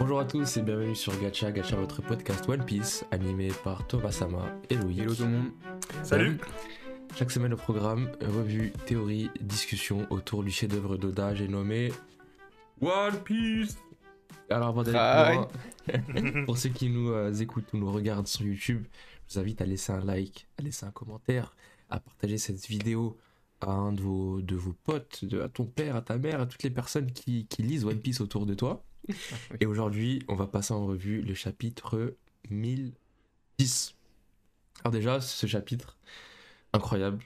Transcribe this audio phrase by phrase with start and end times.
[0.00, 4.46] Bonjour à tous et bienvenue sur Gacha, Gacha votre podcast One Piece animé par Thomasama
[4.70, 5.00] et Louis.
[5.00, 5.50] Hello tout le monde.
[6.02, 6.38] Salut.
[6.40, 11.92] Euh, chaque semaine au programme, revue, théorie, discussion autour du chef-d'œuvre d'Oda, j'ai nommé
[12.80, 13.76] One Piece.
[14.50, 15.48] Alors avant d'aller
[15.88, 18.84] plus loin, pour ceux qui nous euh, écoutent ou nous regardent sur YouTube,
[19.28, 21.54] je vous invite à laisser un like, à laisser un commentaire,
[21.90, 23.18] à partager cette vidéo
[23.60, 26.46] à un de vos, de vos potes, de- à ton père, à ta mère, à
[26.46, 28.84] toutes les personnes qui, qui lisent One Piece autour de toi.
[29.60, 32.14] Et aujourd'hui, on va passer en revue le chapitre
[32.50, 33.96] 1010.
[34.84, 35.98] Alors déjà, ce chapitre,
[36.72, 37.18] incroyable.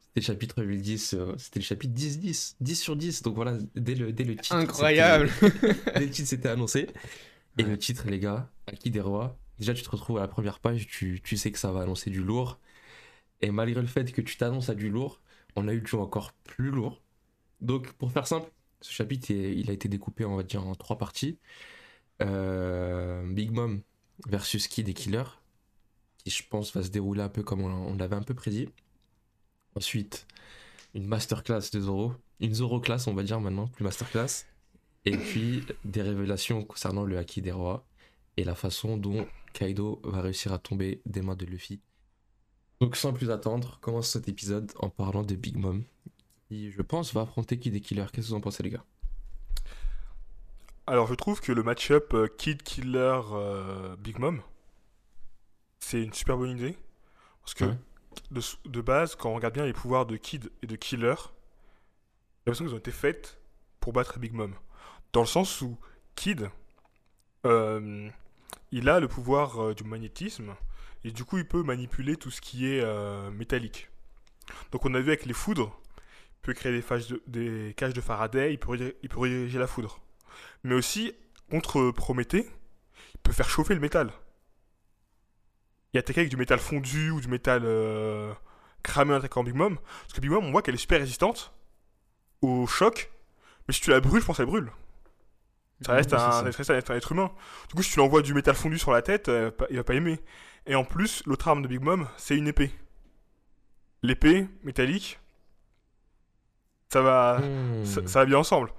[0.00, 3.22] C'était le chapitre 1010, euh, c'était le chapitre 10-10, 10 sur 10.
[3.22, 4.54] Donc voilà, dès le, dès le titre.
[4.54, 5.30] Incroyable.
[5.94, 6.88] Dès le titre, c'était annoncé.
[7.58, 9.38] Et le titre, les gars, Acquis des rois.
[9.58, 12.10] Déjà, tu te retrouves à la première page, tu, tu sais que ça va annoncer
[12.10, 12.58] du lourd.
[13.40, 15.20] Et malgré le fait que tu t'annonces à du lourd,
[15.54, 17.02] on a eu du encore plus lourd.
[17.60, 20.98] Donc, pour faire simple, ce chapitre, il a été découpé, on va dire, en trois
[20.98, 21.38] parties.
[22.22, 23.82] Euh, Big Mom
[24.26, 25.24] versus Kid et Killer,
[26.18, 28.68] qui je pense va se dérouler un peu comme on, on l'avait un peu prédit.
[29.76, 30.26] Ensuite,
[30.94, 32.14] une masterclass de Zoro.
[32.40, 34.44] Une Zoro class, on va dire maintenant, plus masterclass.
[35.04, 37.86] Et puis, des révélations concernant le Haki des rois
[38.36, 41.80] et la façon dont Kaido va réussir à tomber des mains de Luffy.
[42.80, 45.84] Donc, sans plus attendre, commence cet épisode en parlant de Big Mom,
[46.48, 48.04] qui, je pense, va affronter Kid et Killer.
[48.12, 48.84] Qu'est-ce que vous en pensez, les gars?
[50.86, 54.40] Alors, je trouve que le match-up euh, Kid Killer euh, Big Mom,
[55.80, 56.76] c'est une super bonne idée.
[57.42, 57.78] Parce que, Ouais.
[58.30, 62.64] De, base, quand on regarde bien les pouvoirs de Kid et de Killer, j'ai l'impression
[62.64, 63.40] qu'ils ont été faits
[63.80, 64.54] pour battre Big Mom.
[65.12, 65.78] Dans le sens où
[66.14, 66.50] Kid,
[67.44, 68.08] euh,
[68.72, 70.54] il a le pouvoir euh, du magnétisme,
[71.04, 73.88] et du coup, il peut manipuler tout ce qui est euh, métallique.
[74.72, 76.82] Donc, on a vu avec les foudres, il peut créer
[77.26, 80.00] des, cages de Faraday, il peut, il peut la foudre
[80.64, 81.12] mais aussi
[81.50, 82.48] contre Prométhée,
[83.14, 84.12] il peut faire chauffer le métal.
[85.96, 88.32] Il avec du métal fondu ou du métal euh,
[88.82, 89.78] cramé en attaquant Big Mom.
[90.02, 91.52] Parce que Big Mom, on voit qu'elle est super résistante
[92.42, 93.10] au choc,
[93.66, 94.70] mais si tu la brûles, je pense qu'elle brûle.
[95.80, 96.18] Ça reste, un,
[96.52, 96.64] ça.
[96.64, 97.30] ça reste un être humain.
[97.68, 99.84] Du coup, si tu lui envoies du métal fondu sur la tête, euh, il va
[99.84, 100.20] pas aimer.
[100.66, 102.70] Et en plus, l'autre arme de Big Mom, c'est une épée.
[104.02, 105.18] L'épée métallique,
[106.92, 107.84] ça va, Hmm.
[107.84, 108.70] ça, ça va bien ensemble.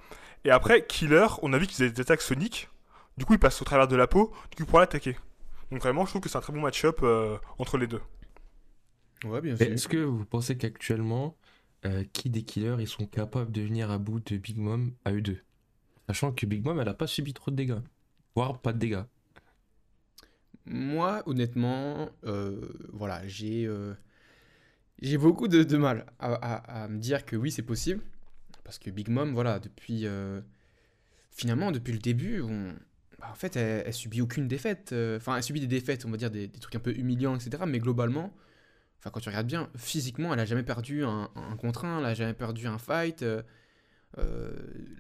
[0.43, 2.69] Et après, Killer, on a vu qu'ils avaient des attaques soniques.
[3.17, 4.33] Du coup, il passe au travers de la peau.
[4.55, 5.17] Du coup, pour l'attaquer.
[5.71, 8.01] Donc vraiment, je trouve que c'est un très bon match-up euh, entre les deux.
[9.23, 9.73] Ouais, bien sûr.
[9.73, 11.37] Est-ce que vous pensez qu'actuellement,
[11.85, 15.11] euh, Kid et Killer, ils sont capables de venir à bout de Big Mom à
[15.11, 15.39] eux deux?
[16.07, 17.81] Sachant que Big Mom, elle a pas subi trop de dégâts.
[18.35, 19.03] Voire pas de dégâts.
[20.65, 23.93] Moi, honnêtement, euh, voilà, j'ai euh,
[25.01, 28.01] j'ai beaucoup de, de mal à, à- à me dire que oui, c'est possible.
[28.63, 30.05] Parce que Big Mom, voilà, depuis.
[30.05, 30.41] euh,
[31.31, 32.75] finalement, depuis le début, on,
[33.31, 34.91] en fait, elle, subit aucune défaite.
[34.93, 37.63] euh, Enfin, elle subit des défaites, on va dire, des, trucs un peu humiliants, etc.
[37.67, 38.33] Mais globalement,
[38.99, 42.05] enfin, quand tu regardes bien, physiquement, elle a jamais perdu un, un contre un, elle
[42.05, 43.23] a jamais perdu un fight.
[43.23, 43.41] euh,
[44.17, 44.51] euh,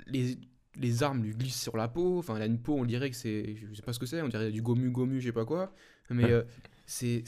[0.07, 0.37] les,
[0.75, 2.19] les armes lui glissent sur la peau.
[2.19, 3.55] Enfin, elle a une peau, on dirait que c'est.
[3.55, 5.73] Je sais pas ce que c'est, on dirait du gomu gomu, je sais pas quoi.
[6.09, 6.43] Mais euh,
[6.85, 7.23] c'est.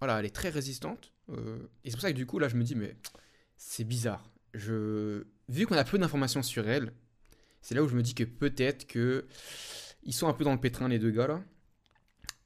[0.00, 1.12] Voilà, elle est très résistante.
[1.30, 2.96] et c'est pour ça que du coup, là, je me dis, mais
[3.56, 4.30] c'est bizarre.
[4.54, 5.24] Je...
[5.48, 6.92] Vu qu'on a peu d'informations sur elle,
[7.60, 9.26] c'est là où je me dis que peut-être que.
[10.02, 11.42] Ils sont un peu dans le pétrin, les deux gars là.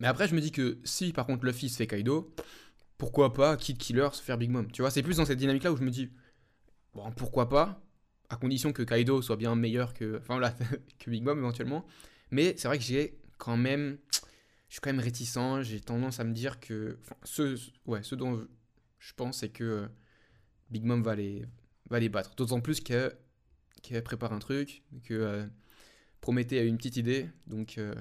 [0.00, 2.34] Mais après, je me dis que si par contre Luffy se fait Kaido,
[2.98, 5.64] pourquoi pas Kid Killer se faire Big Mom Tu vois, c'est plus dans cette dynamique
[5.64, 6.10] là où je me dis,
[6.94, 7.82] bon, pourquoi pas
[8.28, 10.54] à condition que Kaido soit bien meilleur que, enfin, voilà,
[10.98, 11.86] que Big Mom éventuellement.
[12.30, 13.98] Mais c'est vrai que j'ai quand même,
[14.68, 15.62] je suis quand même réticent.
[15.62, 18.46] J'ai tendance à me dire que, ce, ouais, ce dont
[18.98, 19.88] je pense, c'est que
[20.70, 21.44] Big Mom va les,
[21.90, 22.34] va les battre.
[22.34, 23.12] D'autant plus que
[23.82, 25.46] qu'elle prépare un truc, que euh,
[26.22, 27.94] Prométhée a une petite idée, donc euh,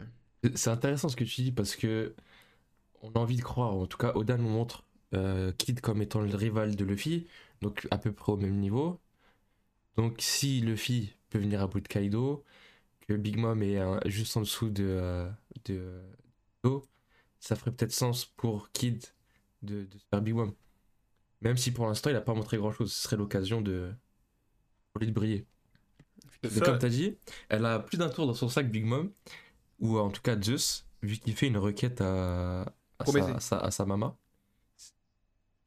[0.55, 2.15] C'est intéressant ce que tu dis parce que
[3.01, 4.83] on a envie de croire, en tout cas Oda nous montre
[5.15, 7.27] euh, Kid comme étant le rival de Luffy,
[7.61, 9.01] donc à peu près au même niveau.
[9.97, 12.43] Donc si Luffy peut venir à bout de Kaido,
[13.01, 15.27] que Big Mom est euh, juste en dessous de,
[15.65, 16.01] de
[16.63, 16.83] Kaido,
[17.39, 19.03] ça ferait peut-être sens pour Kid
[19.63, 20.53] de, de faire Big Mom.
[21.41, 23.91] Même si pour l'instant il n'a pas montré grand chose, ce serait l'occasion de
[24.93, 25.45] pour lui de briller.
[26.49, 26.65] Ça.
[26.65, 27.17] comme tu as dit,
[27.49, 29.11] elle a plus d'un tour dans son sac Big Mom,
[29.79, 32.65] ou en tout cas Zeus, vu qu'il fait une requête à,
[33.05, 34.17] sa, à sa- à sa maman.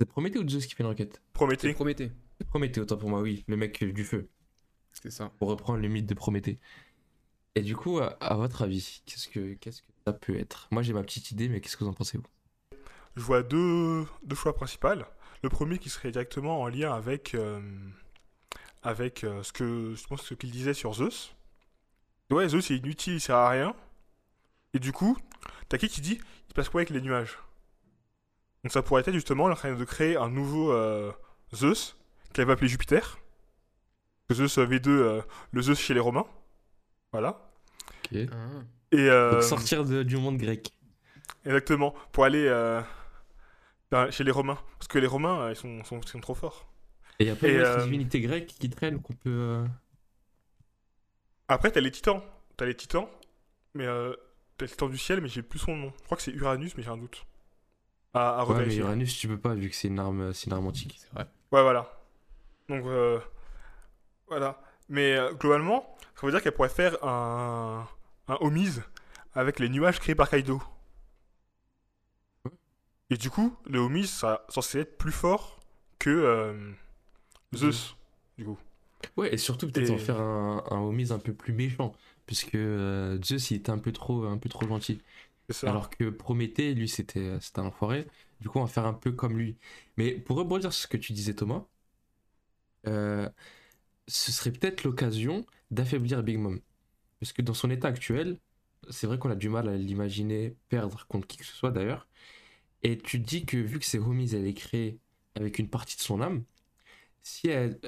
[0.00, 1.14] C'est Prométhée ou Zeus qui fait une requête?
[1.24, 1.72] C'est Prométhée.
[1.74, 2.12] Prométhée.
[2.38, 3.44] C'est Prométhée, autant pour moi, oui.
[3.46, 4.28] Le mec du feu.
[4.92, 5.30] C'est ça.
[5.38, 6.58] Pour reprendre le mythe de Prométhée.
[7.54, 10.66] Et du coup, à, à votre avis, qu'est-ce que, qu'est-ce que ça peut être?
[10.72, 12.24] Moi, j'ai ma petite idée, mais qu'est-ce que vous en pensez, vous?
[13.14, 14.88] Je vois deux, deux choix principaux.
[15.44, 17.60] Le premier qui serait directement en lien avec, euh,
[18.84, 21.34] avec euh, ce que je pense ce qu'il disait sur Zeus.
[22.30, 23.74] Ouais, Zeus est inutile, il sert à rien.
[24.74, 25.16] Et du coup,
[25.68, 27.38] t'as qui qui dit il passe quoi avec les nuages?
[28.62, 31.12] Donc ça pourrait être justement en train de créer un nouveau euh,
[31.54, 31.96] Zeus
[32.32, 33.18] qu'elle va appeler Jupiter.
[34.32, 35.22] Zeus euh, V2, euh,
[35.52, 36.26] le Zeus chez les Romains.
[37.12, 37.50] Voilà.
[38.12, 38.18] Ok.
[38.32, 38.36] Ah.
[38.92, 40.70] Et Donc sortir de- du monde grec.
[41.44, 42.48] Exactement, pour aller
[43.90, 44.58] dans- chez les Romains.
[44.78, 46.66] Parce que les Romains, ils sont, sont, sont trop forts.
[47.18, 49.30] Et il y a pas autre euh, divinité grecque qui traîne qu'on peut.
[49.30, 49.66] euh,
[51.48, 52.20] Après, t'as les titans.
[52.56, 53.08] T'as les titans,
[53.74, 54.14] mais euh,
[54.56, 55.92] t'as le titan du ciel, mais j'ai plus son nom.
[55.98, 57.24] Je crois que c'est Uranus, mais j'ai un doute.
[58.12, 58.66] À, à Ouais, mais.
[58.66, 60.98] Ouais, Uranus, tu peux pas, vu que c'est une arme, c'est une arme antique.
[61.00, 61.26] C'est vrai.
[61.50, 61.90] voilà.
[62.68, 63.18] Donc, euh,
[64.28, 64.60] voilà.
[64.88, 67.86] Mais euh, globalement, ça veut dire qu'elle pourrait faire un,
[68.28, 68.82] un homise
[69.34, 70.62] avec les nuages créés par Kaido.
[73.10, 75.60] Et du coup, le homise sera censé être plus fort
[75.98, 76.72] que euh,
[77.56, 77.96] Zeus,
[78.38, 78.58] du coup.
[79.16, 81.92] Ouais, et surtout peut-être Et- en faire un, un homise un peu plus méchant.
[82.26, 85.02] Puisque euh, Zeus, il était un peu trop, un peu trop gentil.
[85.50, 85.66] Ça.
[85.66, 88.06] Alors que Prométhée, lui, c'était c'était un enfoiré.
[88.40, 89.58] Du coup, on va faire un peu comme lui.
[89.96, 91.66] Mais pour rebondir sur ce que tu disais, Thomas,
[92.86, 93.28] euh,
[94.08, 96.60] ce serait peut-être l'occasion d'affaiblir Big Mom.
[97.20, 98.38] Parce que dans son état actuel,
[98.90, 102.08] c'est vrai qu'on a du mal à l'imaginer perdre contre qui que ce soit d'ailleurs.
[102.82, 105.00] Et tu te dis que vu que c'est Homies, elle est créée
[105.36, 106.44] avec une partie de son âme,
[107.24, 107.80] si elle,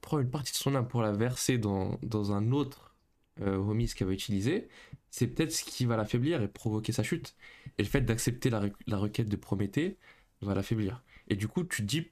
[0.00, 2.94] prend une partie de son âme pour la verser dans, dans un autre
[3.42, 4.68] euh, Homies qu'elle va utiliser,
[5.10, 7.34] c'est peut-être ce qui va l'affaiblir et provoquer sa chute.
[7.78, 9.98] Et le fait d'accepter la, la requête de Prométhée
[10.40, 11.02] va l'affaiblir.
[11.28, 12.10] Et du coup, tu te dis,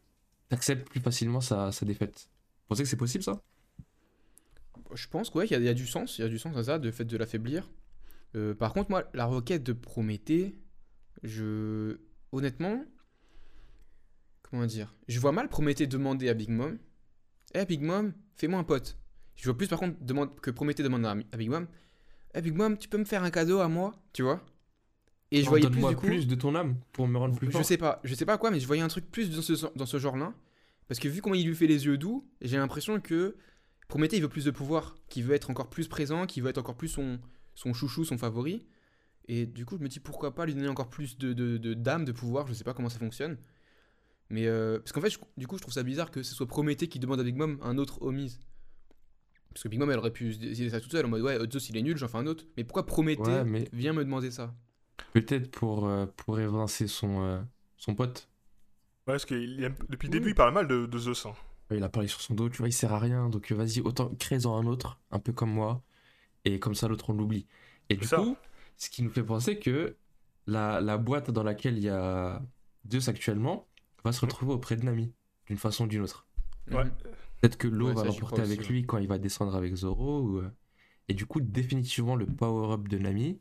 [0.49, 2.29] t'acceptes plus facilement sa, sa défaite.
[2.29, 3.41] Vous pensez que c'est possible ça?
[4.93, 6.79] Je pense qu'il il y a du sens, il y a du sens à ça,
[6.79, 7.71] de fait de l'affaiblir.
[8.35, 10.57] Euh, par contre, moi, la requête de Prométhée,
[11.23, 11.99] je.
[12.33, 12.85] Honnêtement.
[14.55, 16.79] Comment dire Je vois mal Prométhée demander à Big Mom
[17.57, 18.97] Eh Big Mom, fais-moi un pote.
[19.35, 21.67] Je vois plus par contre demande, que Prométhée demande à, Big Mom
[22.37, 23.97] Eh Big Mom, tu peux me faire un cadeau à moi?
[24.13, 24.47] Tu vois?
[25.33, 26.07] Et je voyais plus du coup.
[26.07, 27.65] plus de ton âme pour me rendre plus Je fort.
[27.65, 29.87] sais pas, je sais pas quoi, mais je voyais un truc plus dans ce, dans
[29.87, 30.33] ce genre-là.
[30.87, 33.37] Parce que vu comment il lui fait les yeux doux, j'ai l'impression que
[33.89, 36.59] Prométhée, il veut plus de pouvoir, qu'il veut être encore plus présent, qu'il veut être
[36.59, 37.19] encore plus son,
[37.57, 38.69] son chouchou, son favori.
[39.27, 41.75] Et du coup, je me dis pourquoi pas lui donner encore plus de, de, de-
[41.75, 43.37] d'âme, de pouvoir, je sais pas comment ça fonctionne.
[44.31, 46.47] Mais euh, parce qu'en fait, je- du coup, je trouve ça bizarre que ce soit
[46.47, 48.39] Prométhée qui demande à Big Mom un autre Homies.
[49.51, 51.39] Parce que Big Mom, elle aurait pu se décider ça toute seule en mode ouais,
[51.51, 52.45] Zeus il est nul, j'en fais un autre.
[52.57, 54.55] Mais pourquoi Prométhée Ouais, mais vient me demander ça?
[55.13, 57.41] peut-être pour, euh, pour évincer son, euh,
[57.79, 58.29] son pote.
[59.07, 59.35] Ouais, parce que
[59.91, 60.19] depuis le Oui.
[60.19, 61.25] début, il parle mal de, de Zeus.
[61.27, 61.35] hein.
[61.71, 63.29] Il a parlé sur son dos, tu vois, il sert à rien.
[63.29, 65.83] Donc euh, vas-y, autant crée-en un autre, un peu comme moi.
[66.45, 67.47] Et comme ça, l'autre, on l'oublie.
[67.91, 68.17] Et du ça.
[68.17, 68.37] coup,
[68.79, 69.97] ce qui nous fait penser que
[70.47, 72.43] la, la boîte dans laquelle il y a
[72.93, 73.69] Zeus actuellement
[74.05, 75.13] va se retrouver auprès de Nami,
[75.47, 76.27] d'une façon ou d'une autre.
[76.71, 76.85] Ouais.
[76.85, 76.93] Mhm.
[77.41, 80.21] Peut-être que l'eau Ouais, va l'emporter avec aussi, lui quand il va descendre avec Zoro.
[80.23, 80.51] ou, euh,
[81.09, 83.41] Et du coup, définitivement, le power-up de Nami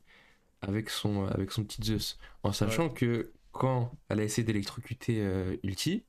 [0.60, 2.18] avec son, avec son petit Zeus.
[2.42, 6.04] En sachant que quand elle a essayé d'électrocuter euh, Ulti,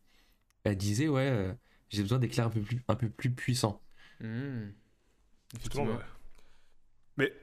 [0.64, 1.54] elle disait Ouais, euh,
[1.90, 3.82] j'ai besoin d'éclairs un, peu plus- un peu plus puissants.
[4.22, 4.74] Justement,
[5.56, 5.86] Effectivement.
[5.96, 6.04] ouais.
[7.18, 7.34] Mais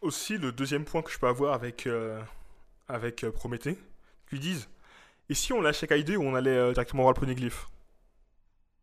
[0.00, 2.22] aussi, le deuxième point que je peux avoir avec, euh,
[2.88, 3.78] avec euh, Prométhée,
[4.28, 4.68] qu'ils disent
[5.30, 7.68] Et si on lâchait Kaido ou on allait euh, directement voir le poneglyphe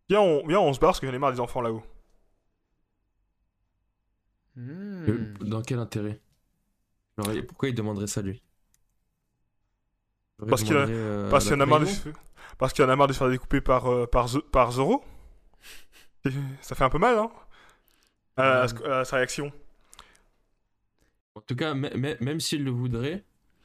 [0.09, 1.83] Viens on, viens, on se barre parce que j'en ai marre des enfants là-haut.
[4.55, 5.09] Mhm.
[5.09, 6.19] Euh, Dans quel intérêt?
[7.47, 8.41] Pourquoi il demanderait ça lui?
[10.41, 11.85] Il Parce qu'il a- euh, en a marre de
[12.57, 15.03] parce qu'il en a marre de se faire découper par, euh, par, Zo- par Zoro.
[16.61, 17.29] Ça fait un peu mal, hein
[18.37, 18.61] à,
[18.99, 19.51] à sa réaction.
[21.35, 23.23] En tout cas, mê- mê- même s'il le voudrait,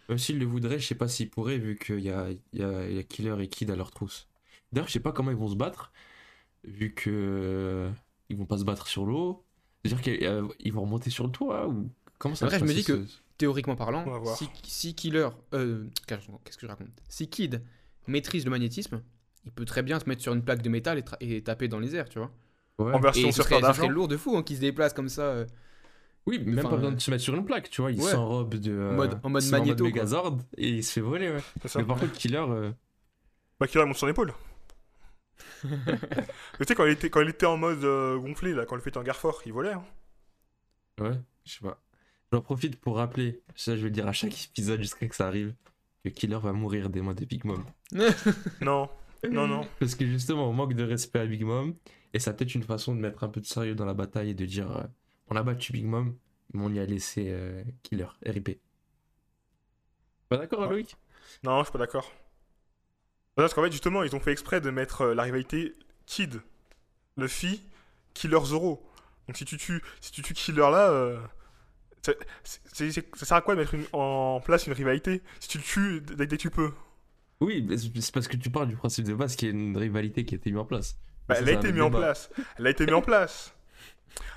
[0.08, 2.62] même s'il le voudrait, je sais pas s'il pourrait, vu qu'il y a, il y,
[2.62, 4.28] a, y a Killer et Kid à leur trousse.
[4.72, 5.92] D'ailleurs, je sais pas comment ils vont se battre,
[6.64, 7.90] vu que euh,
[8.28, 9.44] ils vont pas se battre sur l'eau.
[9.84, 10.00] C'est-à-dire
[10.60, 12.84] qu'ils vont remonter sur le toit ou comment ça Après, va je se me dis
[12.86, 13.04] que-
[13.38, 14.04] Théoriquement parlant,
[14.36, 15.28] si, si Killer.
[15.54, 16.86] euh, Qu'est-ce que je raconte?
[17.08, 17.60] Si Kid
[18.06, 19.02] maîtrise le magnétisme,
[19.44, 21.96] il peut très bien se mettre sur une plaque de métal et, taper dans les
[21.96, 22.30] airs, tu vois.
[22.78, 22.92] Ouais.
[22.92, 23.88] En version Et ce serait, ce serait d'argent.
[23.88, 25.22] lourd de fou hein, qui se déplace comme ça.
[25.22, 25.46] euh,
[26.26, 27.90] Oui, même Enfin, pas besoin euh, de se mettre sur une plaque, tu vois.
[27.90, 28.10] Il ouais.
[28.10, 28.70] s'enrobe de.
[28.72, 29.84] euh, mode- en mode il magnéto.
[29.84, 31.42] Megazord et il se fait voler, ouais.
[31.76, 32.44] Mais par contre, Killer.
[32.48, 32.70] euh,
[33.58, 34.32] Bah, Killer monte son épaule.
[35.64, 35.68] Mais
[36.60, 38.82] tu sais, quand il était, quand il était en mode euh, gonflé, là, quand il
[38.82, 39.72] fait en gare fort, il volait.
[39.72, 39.84] Hein.
[41.00, 41.80] Ouais, je sais pas.
[42.32, 45.26] J'en profite pour rappeler, ça je vais le dire à chaque épisode jusqu'à que ça
[45.26, 45.54] arrive,
[46.04, 47.64] que Killer va mourir des mains de Big Mom.
[48.60, 48.88] Non,
[49.30, 49.66] Non, non.
[49.78, 51.74] Parce que justement, on manque de respect à Big Mom.
[52.14, 54.34] Et ça peut-être une façon de mettre un peu de sérieux dans la bataille et
[54.34, 54.82] de dire euh,
[55.28, 56.16] on a battu Big Mom,
[56.52, 58.60] mais on y a laissé euh, Killer, RIP.
[60.28, 60.68] Pas d'accord, Ouais.
[60.68, 60.96] Loïc?
[61.44, 62.10] Non, je suis pas d'accord.
[63.34, 65.74] Parce qu'en fait, justement, ils ont fait exprès de mettre euh, la rivalité
[66.06, 66.42] Kid,
[67.16, 67.62] Luffy,
[68.14, 68.86] Killer Zoro.
[69.26, 71.18] Donc si tu tues, si tu tues Killer là, euh,
[72.02, 72.12] ça,
[72.44, 75.22] c'est- c'est- ça sert à quoi de mettre une- en place une rivalité?
[75.40, 76.72] Si tu le tues dès, que tu peux
[77.40, 79.76] Oui, mais c'est parce que tu parles du principe de base qu'il y a une
[79.76, 80.96] rivalité qui a été mise en place.
[81.28, 82.30] Bah, Ça, Elle a été mise en place.
[82.58, 83.54] Elle a été mise en place.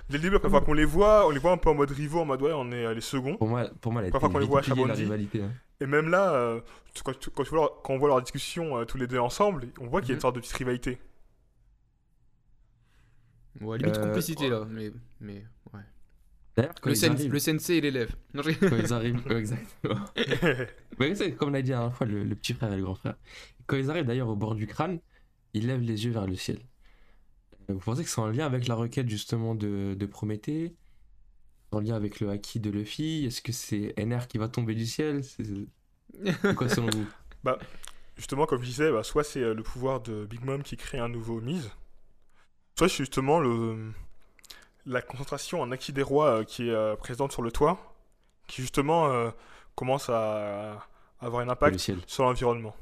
[0.09, 1.73] Dès le début, la première fois qu'on les voit, on les voit un peu en
[1.75, 3.37] mode rivaux, en mode ouais, on est euh, les seconds.
[3.37, 5.41] Pour moi, pour moi elle a Parfois été qu'on les voit à la rivalité.
[5.41, 5.51] hein.
[5.81, 6.61] Et même là, euh,
[7.03, 9.17] quand, tu- quand tu vois leur- quand on voit leur discussion euh, tous les deux
[9.19, 10.21] ensemble, on voit qu'il y a une Mhm.
[10.21, 10.97] sorte de petite rivalité.
[13.61, 14.91] Ouais, limite Euh, complicité là, mais,
[15.21, 15.79] mais ouais.
[16.57, 18.11] D'ailleurs, quand, Le, ils sen- arrivent- le sensei et l'élève.
[18.33, 18.51] Non, je...
[18.51, 20.05] quand ils arrivent, exactement.
[20.99, 22.95] Mais c'est comme l'a dit la dernière fois le, le petit frère et le grand
[22.95, 23.15] frère.
[23.67, 24.99] Quand ils arrivent d'ailleurs au bord du crâne,
[25.53, 26.59] ils lèvent les yeux vers le ciel.
[27.67, 30.75] Vous pensez que c'est en lien avec la requête justement de, de Prométhée?
[31.71, 33.25] En lien avec le haki de Luffy?
[33.25, 35.23] Est-ce que c'est NR qui va tomber du ciel?
[35.23, 37.07] C'est quoi selon vous?
[38.17, 40.99] Justement, comme je disais, bah, soit c'est euh, le pouvoir de Big Mom qui crée
[40.99, 41.69] un nouveau mise,
[42.77, 43.91] soit c'est justement le,
[44.85, 47.95] la concentration en acquis des rois euh, qui est euh, présente sur le toit,
[48.47, 49.31] qui justement euh,
[49.75, 50.87] commence à
[51.19, 52.75] avoir un impact sur l'environnement.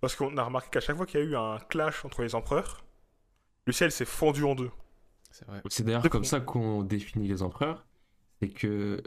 [0.00, 2.34] Parce qu'on a remarqué qu'à chaque fois qu'il y a eu un clash entre les
[2.34, 2.82] empereurs,
[3.66, 4.70] le ciel s'est fendu en deux.
[5.30, 5.62] C'est vrai.
[5.68, 7.86] C'est d'ailleurs comme ça qu'on définit les empereurs.
[8.40, 9.02] C'est que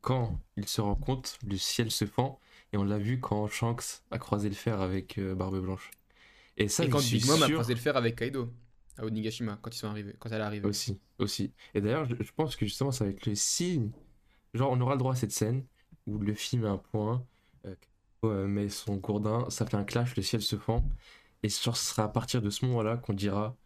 [0.00, 2.38] quand ils se rencontrent, le ciel se fend.
[2.72, 5.90] Et on l'a vu quand Shanks a croisé le fer avec euh, Barbe Blanche.
[6.56, 8.52] Et ça, et je quand suis Big Mom a croisé le fer avec Kaido
[8.98, 10.66] à Onigashima quand ils sont arrivés, quand elle est arrivée.
[10.66, 11.52] Aussi, aussi.
[11.74, 13.90] Et d'ailleurs, je, pense que justement, ça va être le signe.
[14.54, 15.64] Genre, on aura le droit à cette scène
[16.06, 17.24] où le film met un point,
[17.66, 20.88] euh, Kaido, euh, met son gourdin, ça fait un clash, le ciel se fend.
[21.42, 23.56] Et genre, ce sera à partir de ce moment-là qu'on dira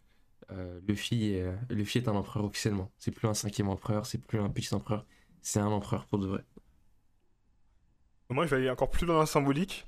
[0.51, 2.91] euh, Luffy, est, Luffy est un empereur officiellement.
[2.99, 5.07] C'est plus un cinquième empereur, c'est plus un petit empereur,
[5.43, 6.45] c'est un empereur pour de vrai.
[8.31, 9.87] Moi, je vais aller encore plus loin dans la symbolique.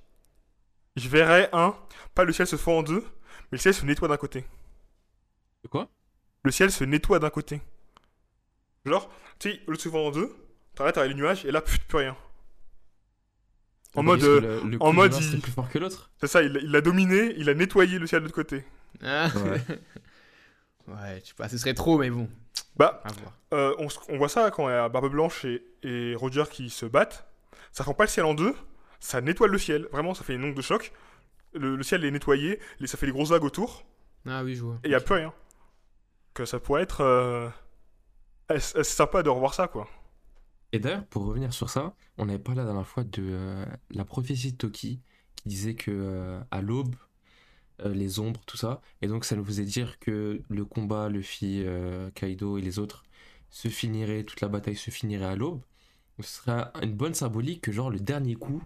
[0.97, 1.75] Je verrais un,
[2.15, 4.45] pas le ciel se fend en deux, mais le ciel se nettoie d'un côté.
[5.63, 5.89] De quoi?
[6.45, 7.61] Le ciel se nettoie d'un côté.
[8.85, 10.35] Genre, tu sais, le se fend en deux,
[10.75, 12.17] t'arrêtes, t'arrêtes les nuages, et là, plus, plus rien.
[13.95, 16.11] En mode, euh, le, le en mode, il- plus fort que l'autre.
[16.19, 18.65] c'est ça, il il l'a dominé, il a nettoyé le ciel de l'autre côté.
[19.03, 19.29] Ah.
[19.37, 19.61] Ouais.
[20.89, 22.29] ouais, je sais pas, ce serait trop, mais bon,
[22.77, 23.03] Bah,
[23.53, 23.75] euh,
[24.09, 27.27] on, voit ça quand il y a Barbe Blanche et, et Roger qui se battent.
[27.73, 28.55] Ça fend pas le ciel en deux,
[29.01, 29.89] ça nettoie le ciel.
[29.93, 30.93] Vraiment, ça fait une onde de choc.
[31.55, 33.85] Le, le ciel est nettoyé, les- ça fait des grosses vagues autour.
[34.27, 34.75] Ah oui, je vois.
[34.85, 35.33] Et il n'y a plus rien.
[36.35, 37.49] Que ça pourrait être euh,
[38.49, 39.89] assez assez sympa de revoir ça, quoi?
[40.73, 44.05] Et d'ailleurs, pour revenir sur ça, on avait parlé la dernière fois de euh, la
[44.07, 45.01] prophétie de Toki
[45.37, 46.99] qui disait que euh, à l'aube, euh,
[47.85, 52.11] les ombres, tout ça, et donc ça nous faisait dire que le combat, Luffy, euh,
[52.15, 53.05] Kaido et les autres
[53.51, 55.63] se finirait, toute la bataille se finirait à l'aube.
[56.21, 58.63] Ce serait une bonne symbolique que genre le dernier coup,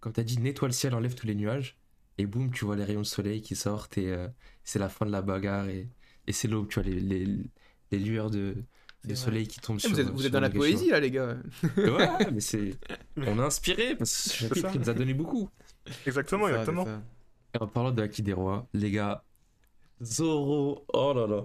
[0.00, 1.76] comme t'as dit, nettoie le ciel, enlève tous les nuages,
[2.18, 4.28] et boum, tu vois les rayons de soleil qui sortent et euh,
[4.62, 5.88] c'est la fin de la bagarre et,
[6.26, 7.26] et c'est l'aube, tu vois les, les,
[7.90, 8.56] les lueurs de,
[9.14, 11.10] soleil qui tombent Eh, sur vous êtes, vous sur êtes dans la poésie là, les
[11.10, 11.36] gars.
[11.76, 12.74] Ouais, mais c'est.
[13.16, 15.50] On a inspiré parce que ce C'est chapitre nous a donné beaucoup.
[16.06, 16.86] Exactement, exactement.
[17.54, 19.24] Et en parlant de Haki des Rois, les gars,
[20.02, 21.44] Zoro, oh là là.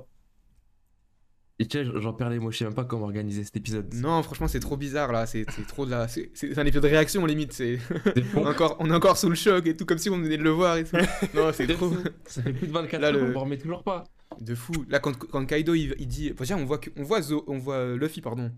[1.61, 3.93] Et tu sais, j'en perds les mots, je sais même pas comment organiser cet épisode.
[3.93, 5.25] Non, franchement, c'est trop bizarre là.
[5.25, 6.07] C'est trop de la.
[6.07, 7.51] C'est un épisode de réaction limite.
[7.51, 7.79] C'est
[8.35, 10.37] on, est encore, on est encore sous le choc et tout, comme si on venait
[10.37, 10.95] de le voir et tout.
[11.35, 11.91] Non, c'est trop.
[12.25, 14.05] Ça fait plus de 24 Là, heures, le- on m'en remet toujours pas.
[14.39, 14.71] De fou.
[14.87, 16.31] Là, quand, quand Kaido il, il dit.
[16.31, 18.53] Enfin, on voit, que, on, voit Zo- on voit euh, Luffy, pardon,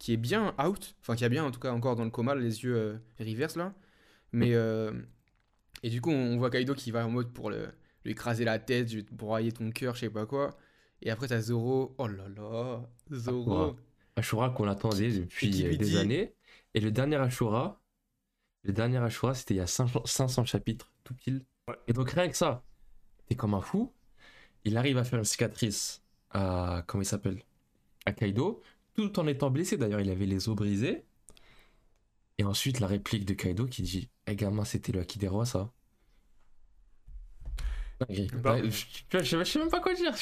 [0.00, 0.96] qui est bien out.
[1.02, 3.54] Enfin, qui a bien, en tout cas, encore dans le coma, les yeux euh, reverse
[3.56, 3.74] là.
[4.32, 4.54] Mais.
[4.54, 4.90] euh,
[5.82, 7.68] et du coup, on voit Kaido qui va en mode pour le,
[8.04, 10.56] lui écraser la tête, je vais te broyer ton cœur, je sais pas quoi.
[11.02, 11.94] Et après, t'as Zoro.
[11.98, 12.82] Oh là là.
[13.12, 13.76] Zoro.
[14.16, 16.34] Ashura qu'on attendait depuis euh, des dit- années.
[16.74, 17.80] Et le dernier Ashura,
[18.64, 21.44] le dernier Ashura, c'était il y a 500, 500 chapitres, tout pile.
[21.68, 21.76] Ouais.
[21.88, 22.64] Et donc rien que ça,
[23.26, 23.92] t'es comme un fou.
[24.64, 27.42] Il arrive à faire une cicatrice à, comment il s'appelle?
[28.04, 28.62] À Kaido,
[28.94, 29.76] tout en étant blessé.
[29.78, 31.04] D'ailleurs, il avait les os brisés.
[32.40, 35.44] Et ensuite, la réplique de Kaido qui dit Eh gamin, c'était le Haki des rois,
[35.44, 35.70] ça.
[37.98, 40.14] Bah, Ouais, je, sais- je sais même pas quoi dire.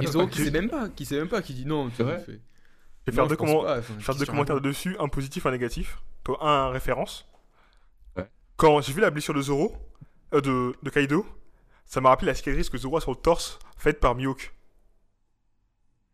[0.00, 1.90] Et Zoro qui sait même pas, qui sait même pas, qui dit non.
[1.90, 2.40] tu vrai fait-
[3.08, 5.98] Non, faire deux, comment- pas, faire commentaires dessus, un positif, un négatif.
[6.22, 7.26] Toi, un référence.
[8.16, 8.30] Ouais.
[8.56, 9.74] Quand j'ai vu la blessure de Zoro,
[10.34, 11.26] euh, de, de Kaido,
[11.84, 14.54] ça m'a rappelé la cicatrice que Zoro a sur le torse, faite par Mihawk.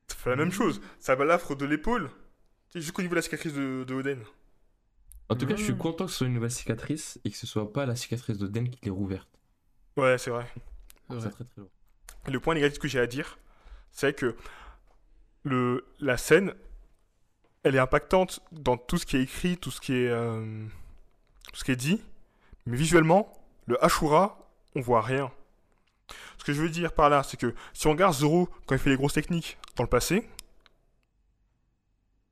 [0.09, 0.81] Ça fait la même chose.
[0.99, 2.09] Ça balafre de l'épaule,
[2.75, 4.19] jusqu'au niveau de la cicatrice de, de Oden.
[5.33, 5.77] En tout cas, je suis Ah.
[5.77, 8.47] content que ce soit une nouvelle cicatrice et que ce soit pas la cicatrice de
[8.47, 9.29] Den qui l'ait rouverte.
[9.97, 10.47] Ouais, c'est vrai.
[11.09, 11.31] Ça vrai.
[11.31, 11.71] très très lourd.
[12.29, 13.39] Le point négatif que j'ai à dire,
[13.91, 14.37] c'est que
[15.45, 16.55] le, la scène,
[17.65, 20.67] elle est impactante dans tout ce qui est écrit, tout ce qui est, euh,
[21.53, 22.01] tout ce qui est dit,
[22.67, 23.33] mais visuellement,
[23.67, 24.39] le Ashura,
[24.77, 25.31] on voit rien.
[26.39, 28.79] Ce que je veux dire par là, c'est que si on regarde Zoro quand il
[28.81, 30.29] fait les grosses techniques dans le passé,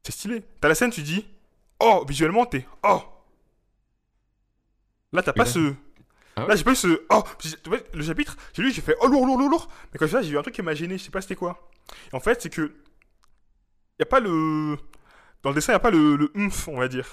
[0.02, 0.42] c'est stylé.
[0.61, 1.26] T'as la scène, tu dis,
[1.80, 3.02] oh, visuellement, t'es, oh.
[5.12, 5.75] Là, t'as pas là- ce,
[6.37, 7.02] Ah ouais Là, j'ai pas eu ce.
[7.10, 7.25] Oh
[7.94, 9.68] Le chapitre, j'ai lu, j'ai fait oh lourd, lourd, lourd, lourd.
[9.92, 11.37] Mais quand je ça, j'ai eu un truc qui m'a gêné, je sais pas c'était
[11.37, 11.70] quoi.
[12.12, 12.72] Et en fait, c'est que.
[13.99, 14.76] Y a pas le.
[15.42, 16.32] Dans le dessin, y a pas le, le
[16.68, 17.08] on va dire.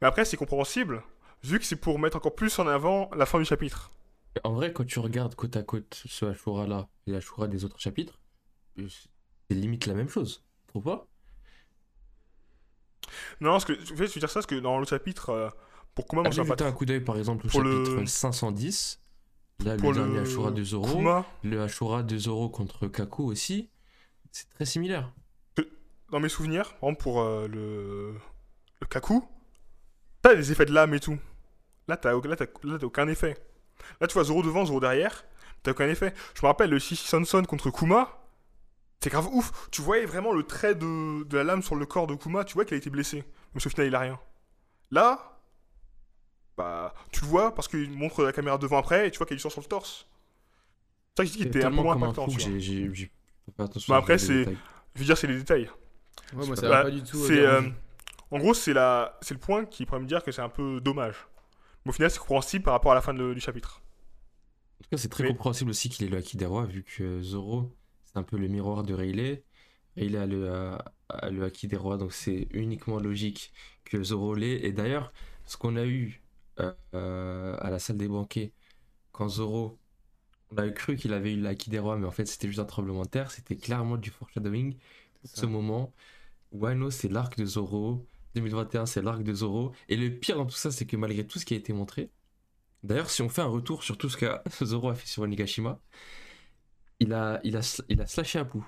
[0.00, 1.02] Mais après, c'est compréhensible,
[1.42, 3.90] vu que c'est pour mettre encore plus en avant la fin du chapitre.
[4.44, 8.20] En vrai, quand tu regardes côte à côte ce Ashura-là et l'Ashura des autres chapitres,
[8.78, 10.44] euh, c'est limite la même chose.
[10.60, 11.06] Tu trouves pas
[13.40, 13.74] Non, parce que.
[13.84, 15.30] Je veux dire ça, parce que dans le chapitre.
[15.30, 15.48] euh,
[15.94, 16.06] pour
[16.42, 19.00] sais pas jeter un coup d'œil par exemple au chapitre le- 510.
[19.64, 20.20] Là, Pour le dernier le.
[20.22, 20.96] Ashura de Zoro.
[20.96, 23.70] Kuma, Le Ashura de Zoro contre Kaku aussi.
[24.30, 25.12] C'est très similaire.
[26.10, 28.14] dans mes souvenirs, par exemple, pour euh, le.
[28.80, 29.24] Le Kaku,
[30.22, 31.18] t'as des effets de lame et tout.
[31.88, 33.36] Là, t'as aucun effet.
[34.00, 35.24] Là, tu vois Zoro devant, Zoro derrière,
[35.64, 36.14] t'as aucun effet.
[36.34, 38.08] Je me rappelle le Shishi Sanson contre Kuma.
[39.00, 39.68] C'est grave ouf.
[39.70, 42.54] Tu voyais vraiment le trait de, de la lame sur le corps de Kuma, tu
[42.54, 43.24] vois qu'il a été blessé.
[43.54, 44.18] Mais au final, il a rien.
[44.90, 45.38] Là,
[46.56, 49.34] bah, tu le vois parce qu'il montre la caméra devant après et tu vois qu'il
[49.34, 50.08] y a du sang sur le torse.
[51.16, 52.26] C'est ça que je dis qu'il était un peu moins impactant.
[52.28, 53.10] j'ai-
[53.46, 53.90] pas fait attention.
[53.92, 54.44] Bah à après, c'est-.
[54.94, 55.70] Je veux dire, c'est les détails.
[56.34, 57.16] Ouais, moi, ça Bah, va pas du tout.
[57.26, 57.62] C'est, euh,
[58.30, 60.80] en gros, c'est la, c'est le point qui pourrait me dire que c'est un peu
[60.80, 61.16] dommage.
[61.84, 63.80] Mais au final, c'est compréhensible par rapport à la fin de- du chapitre.
[64.80, 66.82] En tout cas, c'est très Mais- compréhensible aussi qu'il est le Haki des rois, vu
[66.84, 67.74] que Zoro,
[68.12, 69.44] c'est un peu le miroir de Rayleigh.
[69.96, 73.52] Rayleigh a le, a- a le Haki des rois, donc c'est uniquement logique
[73.84, 74.64] que Zoro l'ait.
[74.66, 75.12] Et d'ailleurs,
[75.46, 76.22] ce qu'on a eu
[76.60, 78.52] euh, euh, à la salle des banquets,
[79.12, 79.78] quand Zoro,
[80.50, 82.64] on a cru qu'il avait eu Haki des rois, mais en fait, c'était juste un
[82.64, 83.30] tremblement de terre.
[83.30, 84.76] C'était clairement du foreshadowing.
[85.24, 85.92] Ce moment,
[86.52, 88.06] Wano, c'est l'arc de Zoro.
[88.34, 89.72] 2021, c'est l'arc de Zoro.
[89.88, 92.10] Et le pire dans tout ça, c'est que malgré tout ce qui a été montré,
[92.82, 94.26] d'ailleurs, si on fait un retour sur tout ce que
[94.64, 95.80] Zoro a fait sur Onigashima,
[97.00, 98.58] il a, il a, il a slashé Apu.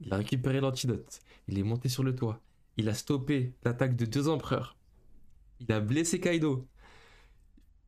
[0.00, 1.20] Il a récupéré l'antidote.
[1.48, 2.40] Il est monté sur le toit.
[2.76, 4.76] Il a stoppé l'attaque de deux empereurs.
[5.60, 6.66] Il a blessé Kaido.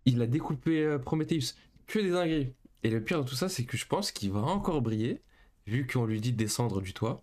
[0.04, 1.54] Il a découpé euh, Prometheus.
[1.86, 2.54] Que des dingueries.
[2.82, 5.22] Et le pire dans tout ça, c'est que je pense qu'il va encore briller,
[5.66, 7.22] vu qu'on lui dit de descendre du toit.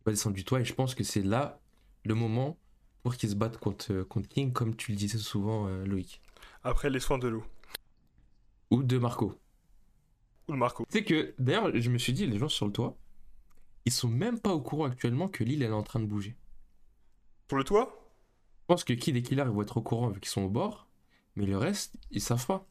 [0.00, 1.60] Il va descendre du toit, et je pense que c'est là
[2.04, 2.58] le moment
[3.02, 6.20] pour qu'il se batte contre, euh, contre King, comme tu le disais souvent, euh, Loïc.
[6.64, 7.44] Après, les soins de l'eau.
[8.70, 9.38] Ou de Marco.
[10.48, 10.84] Ou le Marco.
[10.90, 12.96] Tu sais que, d'ailleurs, je me suis dit, les gens sur le toit,
[13.84, 16.36] ils sont même pas au courant actuellement que l'île elle est en train de bouger.
[17.48, 17.94] Sur le toit?
[18.62, 20.50] Je pense que Kid et Killer ils vont être au courant vu qu'ils sont au
[20.50, 20.88] bord,
[21.36, 22.66] mais le reste, ils savent pas.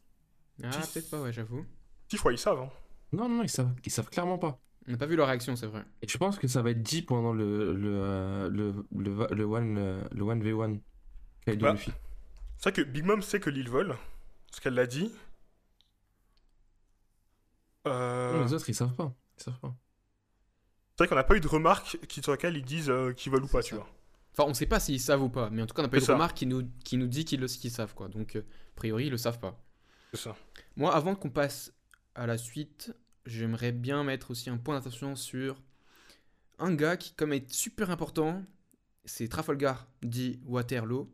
[0.64, 1.66] Ah, peut-être pas, ouais, j'avoue.
[2.10, 2.60] Si, je crois qu'ils savent.
[2.60, 2.70] hein.
[3.14, 4.60] Non, non, non, ils savent, ils savent clairement pas.
[4.88, 5.84] On n'a pas vu leur réaction, c'est vrai.
[6.02, 9.44] Et je pense que ça va être dit pendant le, le, euh, le, le, le,
[9.46, 10.80] one, euh, le 1v1
[11.46, 11.72] Kaido Bah.
[11.74, 11.92] Luffy.
[12.58, 13.96] C'est vrai que Big Mom sait que l'île vole.
[14.52, 15.12] Ce qu'elle l'a dit.
[17.92, 19.14] Euh, les autres, ils savent pas.
[19.40, 19.76] Ils savent pas.
[20.96, 23.32] C'est vrai qu'on n'a pas eu de remarques qui, sur lesquelles ils disent euh, qu'ils
[23.32, 23.76] veulent ou pas, tu ça.
[23.78, 23.88] vois.
[24.34, 25.98] Enfin, on sait pas s'ils savent ou pas, mais en tout cas, on n'a pas
[25.98, 26.14] eu de ça.
[26.14, 28.08] remarque qui nous, qui nous dit qu'ils le- qu'ils savent, quoi.
[28.08, 29.60] Donc, euh, a priori, ils le savent pas.
[30.14, 30.36] C'est ça.
[30.76, 31.74] Moi, avant qu'on passe
[32.16, 32.94] à la suite,
[33.26, 35.62] j'aimerais bien mettre aussi un point d'attention sur
[36.60, 38.44] un gars qui, comme est super important,
[39.06, 41.12] c'est Trafalgar, dit Waterloo,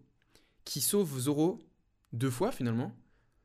[0.65, 1.59] qui sauve Zoro
[2.13, 2.95] deux fois finalement.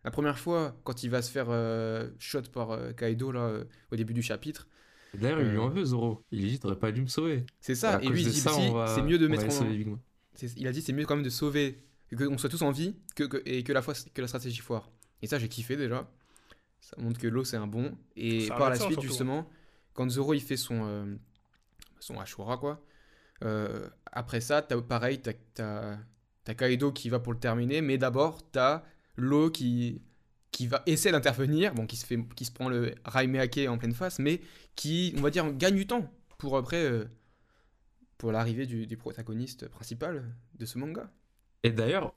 [0.05, 3.65] La première fois, quand il va se faire euh, shot par euh, Kaido là, euh,
[3.93, 4.69] au début du chapitre.
[5.15, 6.23] D'ailleurs, il lui en veut, Zoro.
[6.31, 7.45] Il lui dit, t'aurais pas dû me sauver.
[7.61, 9.77] C'est ça, À et lui il dit va- c'est mieux de on mettre en- sauver
[9.77, 9.99] Big Mom.
[10.35, 11.83] c'est- il a dit c'est mieux quand même de sauver,
[12.17, 14.91] qu'on soit tous en vie, que, que- et que la, fois, que la stratégie foire.
[15.23, 16.09] Et ça, j'ai kiffé déjà.
[16.81, 17.97] Ça montre que l'eau, c'est un bon.
[18.17, 19.07] Et par la suite, surtout.
[19.09, 19.49] justement,
[19.95, 21.17] quand Zoro, il fait son, euh,
[22.01, 22.83] son Ashura, quoi.
[23.45, 25.97] euh, après ça, t'as, pareil, t'as, t'as,
[26.45, 28.83] t'as Kaido qui va pour le terminer, mais d'abord, t'as
[29.19, 30.01] l'eau qui,
[30.53, 33.93] qui va essayer d'intervenir, bon, qui se, fait, qui se prend le Raimeake en pleine
[33.95, 34.41] face, mais
[34.77, 37.05] qui, on va dire, gagne du temps pour après, euh,
[38.17, 40.25] pour l'arrivée du, du protagoniste principal
[40.59, 41.11] de ce manga.
[41.65, 42.15] Et d'ailleurs,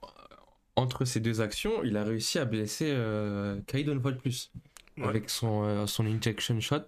[0.76, 4.52] entre ces deux actions, il a réussi à blesser euh, Kaido une fois de plus.
[4.98, 5.08] Ouais.
[5.08, 6.82] Avec son, euh, son injection shot.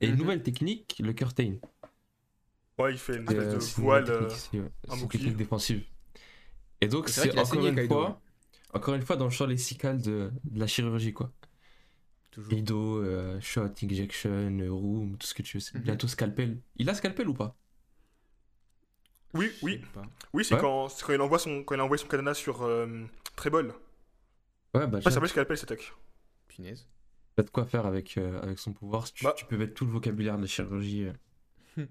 [0.00, 0.18] Et une Mhm.
[0.18, 1.56] nouvelle technique, le curtain.
[2.78, 4.06] Ouais, il fait une espèce de voile.
[4.08, 4.28] euh,
[4.98, 5.30] bouclier.
[5.32, 5.84] défensive.
[6.80, 8.29] Et donc, C'est encore une Kaido, fois, hein.
[8.74, 11.32] Encore une fois dans le champ lexical de, de la chirurgie, quoi.
[12.30, 12.50] Toujours.
[12.50, 15.60] Kaido, euh, shot, injection, room, tout ce que tu veux.
[15.60, 15.82] C'est Mhm.
[15.82, 16.60] bientôt scalpel.
[16.76, 17.56] Il a scalpel ou pas?
[19.34, 19.80] Oui, oui.
[19.94, 20.02] pas.
[20.32, 20.60] Oui, c'est Ouais.
[20.60, 23.04] quand, c'est quand il envoie son, quand il envoie son katana sur euh,
[23.36, 23.74] Trebol.
[24.74, 25.92] Ouais, bah, ça s'appelle appelle cette attaque.
[26.48, 26.88] Punaise.
[27.36, 29.10] T'as de quoi faire avec, euh, avec son pouvoir.
[29.12, 29.34] Tu, Bah.
[29.36, 31.04] tu peux mettre tout le vocabulaire de la chirurgie.
[31.76, 31.86] euh.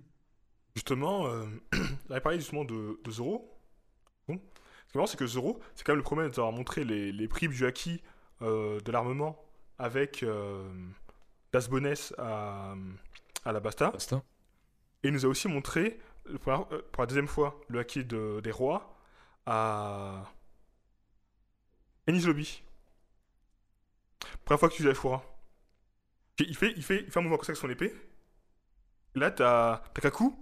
[0.75, 1.45] Justement, euh,
[2.09, 3.57] on avait parlé justement de, de Zoro.
[4.27, 4.39] Bon.
[4.89, 6.51] Ce qui est marrant, c'est que Zoro, c'est quand même le premier à nous avoir
[6.51, 8.01] montré les, les bribes du haki
[8.41, 9.39] euh, de l'armement
[9.77, 10.67] avec euh,
[11.53, 12.73] Das Boness à,
[13.45, 13.91] à la Basta.
[13.91, 14.23] Basta.
[15.03, 15.99] Et il nous a aussi montré,
[16.29, 18.95] euh, pour la deuxième fois, le haki de- des rois
[19.45, 20.23] à
[22.07, 22.63] Enies Lobby.
[24.43, 25.23] Première fois que tu utilises la Shura.
[26.39, 27.93] Il fait, il, fait, il fait un mouvement comme ça avec son épée.
[29.15, 30.35] Là, t'as t'as Kaku.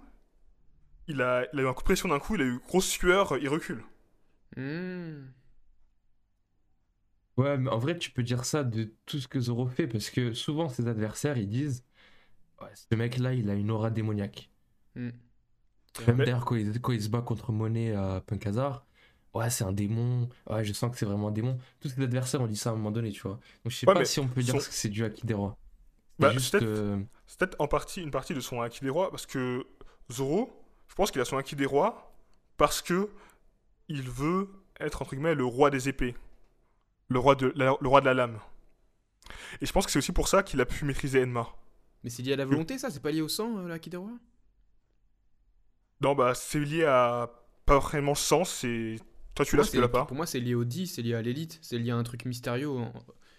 [1.08, 2.88] Il a, il a eu un coup de pression d'un coup, il a eu grosse
[2.88, 3.84] sueur, il recule.
[4.56, 5.34] Hmm.
[7.38, 10.10] Ouais, mais en vrai, tu peux dire ça de tout ce que Zoro fait parce
[10.10, 11.84] que souvent ses adversaires ils disent
[12.62, 14.50] Ouais, ce mec-là, il a une aura démoniaque.
[14.96, 15.12] Hmm.
[16.08, 18.86] Même d'ailleurs, quand il, quand il se bat contre Monet à Punk Hazard,
[19.34, 20.30] ouais, c'est un démon.
[20.50, 21.58] Ouais, je sens que c'est vraiment un démon.
[21.80, 23.40] Tous ses adversaires ont dit ça à un moment donné, tu vois.
[23.64, 25.34] Donc je sais Ouais, pas si on peut dire son- que c'est du Haki des
[25.34, 25.58] rois.
[26.20, 29.12] C'est Bah, peut-être- euh, C'est peut-être en partie une partie de son acquis des rois,
[29.12, 29.66] parce que
[30.12, 30.50] Zoro,
[30.88, 32.14] je pense qu'il a son acquis des rois
[32.58, 33.10] parce que
[33.90, 36.16] il veut être entre guillemets le roi des épées,
[37.10, 38.40] le roi de la, le roi de la lame.
[39.62, 41.48] Et je pense que c'est aussi pour ça qu'il a pu maîtriser Enma.
[42.04, 44.12] Mais c'est lié à la volonté, ça C'est pas lié au sang, euh, la rois
[46.02, 47.30] Non, bah c'est lié à
[47.66, 48.98] pas vraiment le sens, c'est
[49.36, 50.06] toi tu l'as, tu l'as pas.
[50.06, 52.26] Pour moi, c'est lié au 10, c'est lié à l'élite, c'est lié à un truc
[52.26, 52.94] mystérieux en-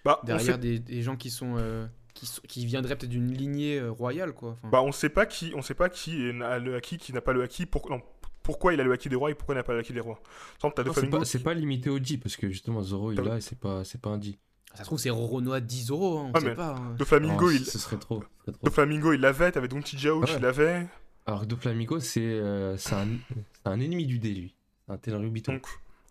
[0.05, 1.55] Bah derrière sait, des, des gens qui sont.
[1.57, 4.51] euh, qui, sont- qui viendraient peut-être d'une lignée euh, royale, quoi.
[4.51, 7.21] Enfin, bah on sait pas qui, on sait pas qui a le acquis, qui n'a
[7.21, 7.65] pas le acquis.
[7.65, 8.03] Pour, non,
[8.49, 10.01] pourquoi il a le acquis des rois et pourquoi il n'a pas le acquis des
[10.01, 10.19] rois.
[10.57, 13.85] Exemple, non, c'est pas, limité au G parce que justement Zoro il et c'est pas,
[13.85, 14.39] c'est pas un G.
[14.73, 16.71] Ça se trouve, c'est Roronoa 10 euros, hein, on Ah, sait mais pas.
[16.71, 16.95] hein.
[16.99, 18.23] De Flamingo, Oh, il, Ce serait trop.
[18.23, 18.67] ce serait trop.
[18.67, 19.53] de Flamingo, il l'avait.
[19.53, 20.29] T'avais Don Tijao, Ouais.
[20.35, 20.87] il l'avait.
[21.27, 24.55] Alors que Doflamingo, c'est euh, c'est un, ennemi du dé, lui.
[24.89, 25.53] Un Tenryubiton.
[25.53, 25.67] Donc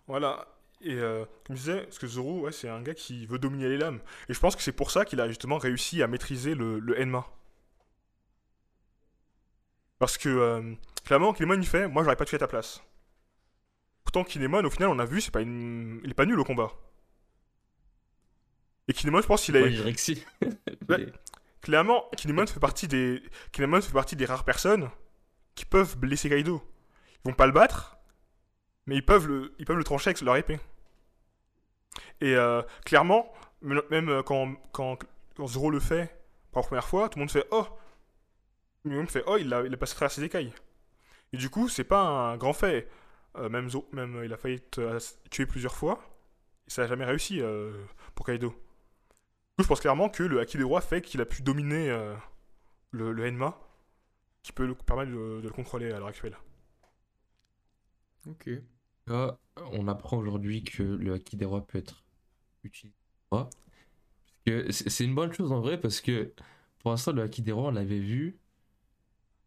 [0.06, 0.48] voilà.
[0.82, 3.68] Et euh, comme je disais, parce que Zoro, ouais, c'est un gars qui veut dominer
[3.68, 4.00] les lames.
[4.30, 7.02] Et je pense que c'est pour ça qu'il a justement réussi à maîtriser le, le
[7.02, 7.26] Enma.
[9.98, 10.62] Parce que euh,
[11.08, 12.84] clairement, Kinemon il fait, moi j'aurais pas tué à ta place.
[14.04, 16.02] Pourtant Kinemon, au final, on a vu, c'est pas une...
[16.04, 16.70] il est pas nul au combat.
[18.90, 20.24] Et Kinemon, je pense qu'il a, Ouais, si.
[20.90, 21.12] Ouais.
[21.62, 24.90] Clairement, Kinemon fait partie des Kinemon fait partie des rares personnes
[25.56, 26.62] qui peuvent blesser Kaido.
[27.24, 27.98] Ils vont pas le battre,
[28.86, 30.60] mais ils peuvent le, ils peuvent le trancher avec leur épée.
[32.20, 34.98] Et euh, clairement, même euh, quand, quand,
[35.36, 36.14] quand Zoro le fait
[36.52, 37.66] pour la première fois, tout le monde fait oh,
[38.84, 40.54] tout le monde fait oh, il a, il a passé à travers ses écailles.
[41.34, 42.90] Et du coup, c'est pas un grand fait.
[43.38, 46.02] Euh, même, Zo- même euh, il a failli être euh, tué plusieurs fois,
[46.68, 47.42] ça a jamais réussi
[48.16, 48.50] pour Kaido.
[48.50, 51.90] Du coup, je pense clairement que le Haki des rois fait qu'il a pu dominer
[52.92, 53.60] le, le Enma,
[54.44, 56.38] qui peut le permettre de, de le contrôler à l'heure actuelle.
[58.26, 58.50] Ok.
[59.08, 59.40] Là,
[59.72, 62.04] on apprend aujourd'hui que le Haki des rois peut être
[62.64, 62.96] utilisé.
[64.70, 66.34] C'est une bonne chose en vrai parce que
[66.80, 68.40] pour l'instant, le Haki des rois, on l'avait vu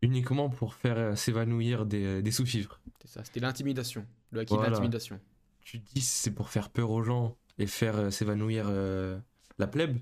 [0.02, 2.80] uniquement pour faire euh, s'évanouir des, des sous-fifres.
[3.02, 4.06] C'est ça, c'était l'intimidation.
[4.30, 4.70] Le haki Voilà.
[4.70, 5.20] d'intimidation.
[5.62, 9.18] Tu dis c'est pour faire peur aux gens et faire euh, s'évanouir euh,
[9.58, 9.98] la plèbe,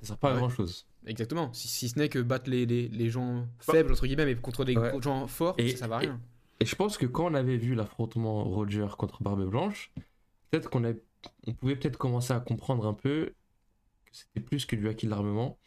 [0.00, 0.86] ça sert pas à grand chose.
[1.06, 1.52] Exactement.
[1.52, 4.64] Si, si ce n'est que battre les, les, les gens faibles, entre guillemets, mais contre
[4.64, 4.92] des Ouais.
[5.02, 6.20] gens forts, Et- ça, ça va à rien.
[6.60, 9.90] Et je pense que quand on avait vu l'affrontement Roger contre Barbe Blanche,
[10.50, 10.84] peut-être qu'on
[11.46, 13.32] on pouvait peut-être commencer à comprendre un peu
[14.06, 15.58] que c'était plus que du haki de l'armement.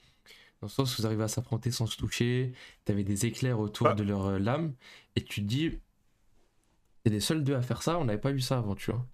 [0.65, 2.51] Dans le sens où vous arrivez à s'affronter sans se toucher,
[2.86, 3.93] t'avais des éclairs autour Ah.
[3.93, 4.73] de leur euh, lame,
[5.15, 5.78] et tu te dis,
[7.06, 9.06] c'est les seuls deux à faire ça, on n'avait pas vu ça avant, tu vois.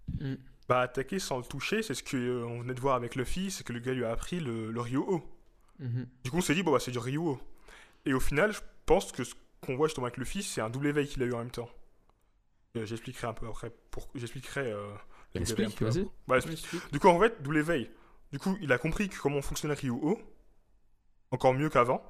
[0.70, 3.74] Bah, attaquer sans le toucher, c'est ce qu'on venait de voir avec Luffy, c'est que
[3.74, 5.22] le gars lui a appris le, le Ryu-O.
[5.80, 6.08] Mhm.
[6.24, 7.38] Du coup, on s'est dit, bon, bah, c'est du Ryu-O.
[8.06, 10.88] Et au final, je pense que ce qu'on voit justement avec Luffy, c'est un double
[10.88, 11.70] éveil qu'il a eu en même temps.
[12.78, 13.74] Euh, J'expliquerai un peu après.
[13.92, 14.08] Pour...
[14.16, 14.72] J'expliquerai.
[14.72, 14.88] euh,
[15.36, 16.08] un Explique, vas-y.
[16.54, 16.92] explique.
[16.94, 17.90] Du coup, en fait, double éveil.
[18.32, 20.18] Du coup, il a compris que comment fonctionnait Ryu-O,
[21.32, 22.04] encore mieux qu'avant,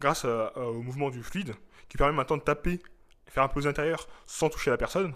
[0.00, 1.54] grâce à- à- au mouvement du fluide,
[1.88, 2.80] qui permet maintenant de taper,
[3.26, 5.14] faire un pose intérieur sans toucher la personne.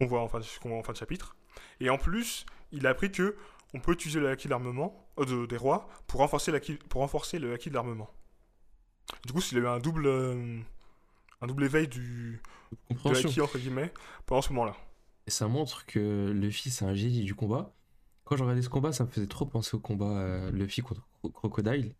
[0.00, 1.36] On voit en fin de, qu'on voit en fin de chapitre.
[1.80, 3.36] Et en plus, il a appris que
[3.74, 7.00] on peut utiliser le acquis de l'armement euh, de- des rois pour renforcer, l'acquis- pour
[7.02, 8.10] renforcer le acquis de l'armement.
[9.26, 10.58] Du coup, il a eu un double, euh,
[11.40, 12.40] un double éveil du,
[12.90, 13.92] de l'acquis, entre guillemets,
[14.26, 14.76] pendant ce moment-là.
[15.26, 17.72] Et ça montre que Luffy, c'est un génie du combat.
[18.24, 21.06] Quand je regardais ce combat, ça me faisait trop penser au combat euh, Luffy contre
[21.28, 21.94] Crocodile,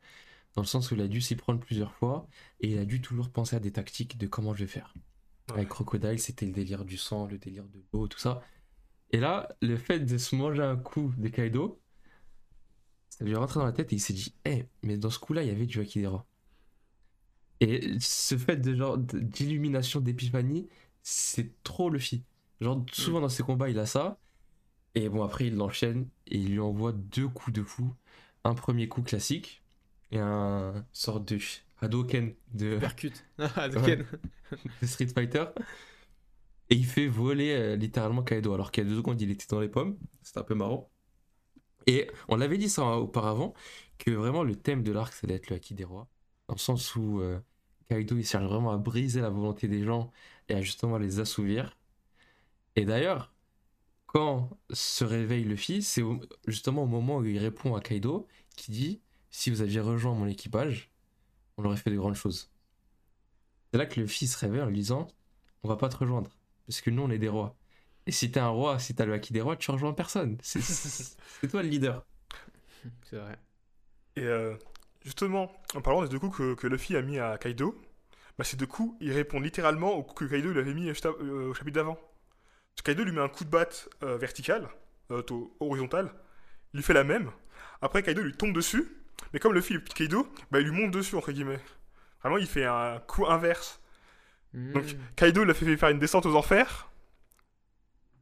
[0.55, 2.27] dans le sens où il a dû s'y prendre plusieurs fois,
[2.61, 4.95] et il a dû toujours penser à des tactiques de comment je vais faire.
[5.49, 5.57] Ouais.
[5.57, 8.43] Avec Crocodile, c'était le délire du sang, le délire de l'eau, tout ça.
[9.11, 11.81] Et là, le fait de se manger un coup de Kaido,
[13.09, 15.19] ça lui est rentré dans la tête et il s'est dit, eh, mais dans ce
[15.19, 16.27] coup-là, il y avait du Akidera.
[17.61, 20.69] Et ce fait de genre d'illumination, d'épiphanie,
[21.03, 22.25] c'est trop Luffy.
[22.61, 24.19] Genre, souvent dans ses combats, il a ça.
[24.95, 27.93] Et bon, après, il l'enchaîne et il lui envoie deux coups de fou.
[28.45, 29.63] Un premier coup classique
[30.11, 31.39] et un sorte de
[31.81, 33.25] Hadoken de, Percute.
[33.39, 33.97] Ah, de Ouais.
[33.97, 34.07] Ken.
[34.83, 35.45] de Street Fighter.
[36.71, 39.47] Et il fait voler euh, littéralement Kaido, alors qu'il y a deux secondes, il était
[39.49, 39.99] dans les pommes.
[40.23, 40.91] C'est un peu marrant.
[41.87, 43.55] Et on l'avait dit ça auparavant,
[43.99, 46.09] que vraiment le thème de l'arc, ça allait être le Haki des rois.
[46.49, 47.41] Dans le sens où euh,
[47.89, 50.13] Kaido, il cherche vraiment à briser la volonté des gens
[50.49, 51.77] et à justement les assouvir.
[52.77, 53.33] Et d'ailleurs,
[54.13, 58.73] quand se réveille Luffy, c'est au- justement au moment où il répond à Kaido, qui
[58.73, 60.91] dit Si vous aviez rejoint mon équipage,
[61.59, 62.51] on aurait fait de grandes choses.
[63.73, 65.09] C'est là que Luffy se réveille en lui disant
[65.63, 66.31] On va pas te rejoindre,
[66.67, 67.57] parce que nous on est des rois.
[68.07, 70.39] Et si t'es un roi, si t'as le haki des rois, tu rejoins personne.
[70.43, 72.05] C'est toi le leader.
[73.11, 73.39] C'est vrai.
[74.17, 74.57] Et euh,
[75.05, 77.81] justement, en parlant des deux coups que, que Luffy a mis à Kaido,
[78.39, 81.17] bah ces deux coups, ils répondent littéralement au coup que Kaido lui avait mis av-
[81.23, 81.99] euh, au chapitre d'avant.
[82.85, 84.69] Kaido lui met un coup de batte euh, vertical,
[85.11, 86.13] euh, to- horizontal,
[86.73, 87.31] il lui fait la même.
[87.83, 88.85] Après, Kaido lui tombe dessus,
[89.33, 91.61] mais comme Luffy est Kaido, bah il lui monte dessus, entre guillemets.
[92.23, 93.81] Vraiment, il fait un coup inverse.
[94.55, 94.99] Donc, Mm.
[95.17, 96.89] Kaido l'a fait faire une descente aux enfers.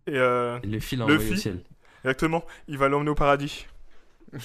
[0.06, 1.00] Et euh, Et l'a Luffy.
[1.00, 1.64] envoyé au ciel.
[2.04, 3.66] exactement, il va l'emmener au paradis.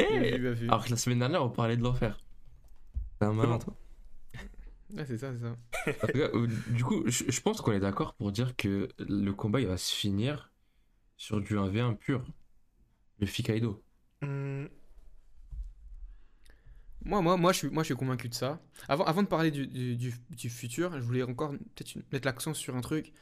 [0.00, 0.34] Eh.
[0.68, 2.18] Alors que la semaine dernière, on parlait de l'enfer.
[3.20, 3.74] C'est un malin, toi.
[4.96, 5.56] Ah, c'est ça, c'est ça.
[6.16, 9.76] Euh, du coup, je, pense qu'on est d'accord pour dire que le combat il va
[9.76, 10.52] se finir
[11.16, 12.24] sur du 1v1 pur.
[13.20, 13.82] Luffy Kaido.
[14.22, 14.68] Hum,
[17.04, 18.60] Moi, moi, moi, je suis, moi, je suis convaincu de ça.
[18.88, 22.54] Avant, avant de parler du, du, du- du futur, je voulais encore peut-être mettre l'accent
[22.54, 23.12] sur un truc.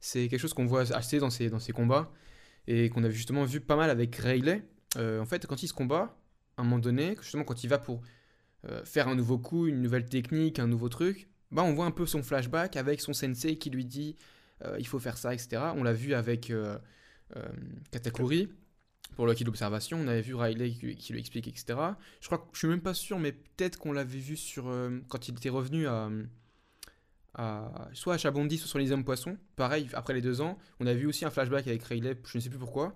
[0.00, 2.12] C'est quelque chose qu'on voit assez dans ces, dans ces combats
[2.66, 4.62] et qu'on a justement vu pas mal avec Rayleigh.
[4.96, 6.18] Euh, en fait, quand il se combat,
[6.56, 8.02] à un moment donné, justement quand il va pour
[8.68, 11.90] euh, faire un nouveau coup, une nouvelle technique, un nouveau truc, bah, on voit un
[11.92, 14.16] peu son flashback avec son sensei qui lui dit
[14.64, 15.62] euh, il faut faire ça, etc.
[15.76, 16.78] On l'a vu avec euh,
[17.36, 17.46] euh,
[17.90, 18.48] Katakuri
[19.14, 19.98] pour le kit d'observation.
[20.00, 21.78] On avait vu Riley qui, qui lui explique, etc.
[22.20, 24.64] Je crois que je suis même pas sûr, mais peut-être qu'on l'avait vu sur
[25.08, 26.10] quand il était revenu à,
[27.34, 29.36] à- soit à Chabondi, soit sur les hommes poissons.
[29.56, 32.42] Pareil, après les deux ans, on a vu aussi un flashback avec Riley, je ne
[32.42, 32.94] sais plus pourquoi.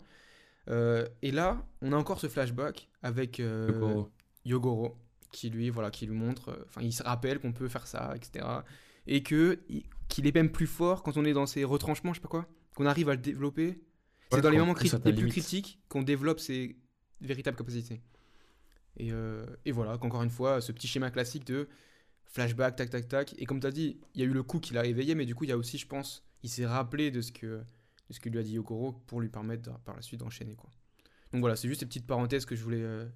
[0.69, 4.11] Et là, on a encore ce flashback avec Yogoro.
[4.45, 4.97] Yogoro,
[5.33, 8.13] qui lui, voilà, qui lui montre, euh, enfin, il se rappelle qu'on peut faire ça,
[8.17, 8.45] etc.
[9.07, 12.19] Et que il- qu'il est même plus fort quand on est dans ses retranchements, je
[12.19, 13.81] sais pas quoi, qu'on arrive à le développer.
[14.31, 15.33] C'est Ouais, dans les moments les plus limite.
[15.33, 16.77] critiques qu'on développe ses
[17.21, 18.01] véritables capacités.
[18.97, 21.69] Et, euh, et voilà, qu'encore une fois, ce petit schéma classique de
[22.27, 23.35] flashback, tac, tac, tac.
[23.39, 25.27] Et comme tu as dit, il y a eu le coup qui l'a éveillé, mais
[25.27, 28.13] du coup, il y a aussi, je pense, il s'est rappelé de ce que, de
[28.13, 30.55] ce que lui a dit Yokoro pour lui permettre de- par la suite d'enchaîner.
[30.55, 30.71] quoi.
[31.33, 33.07] Donc voilà, c'est juste ces petites parenthèses que je voulais euh,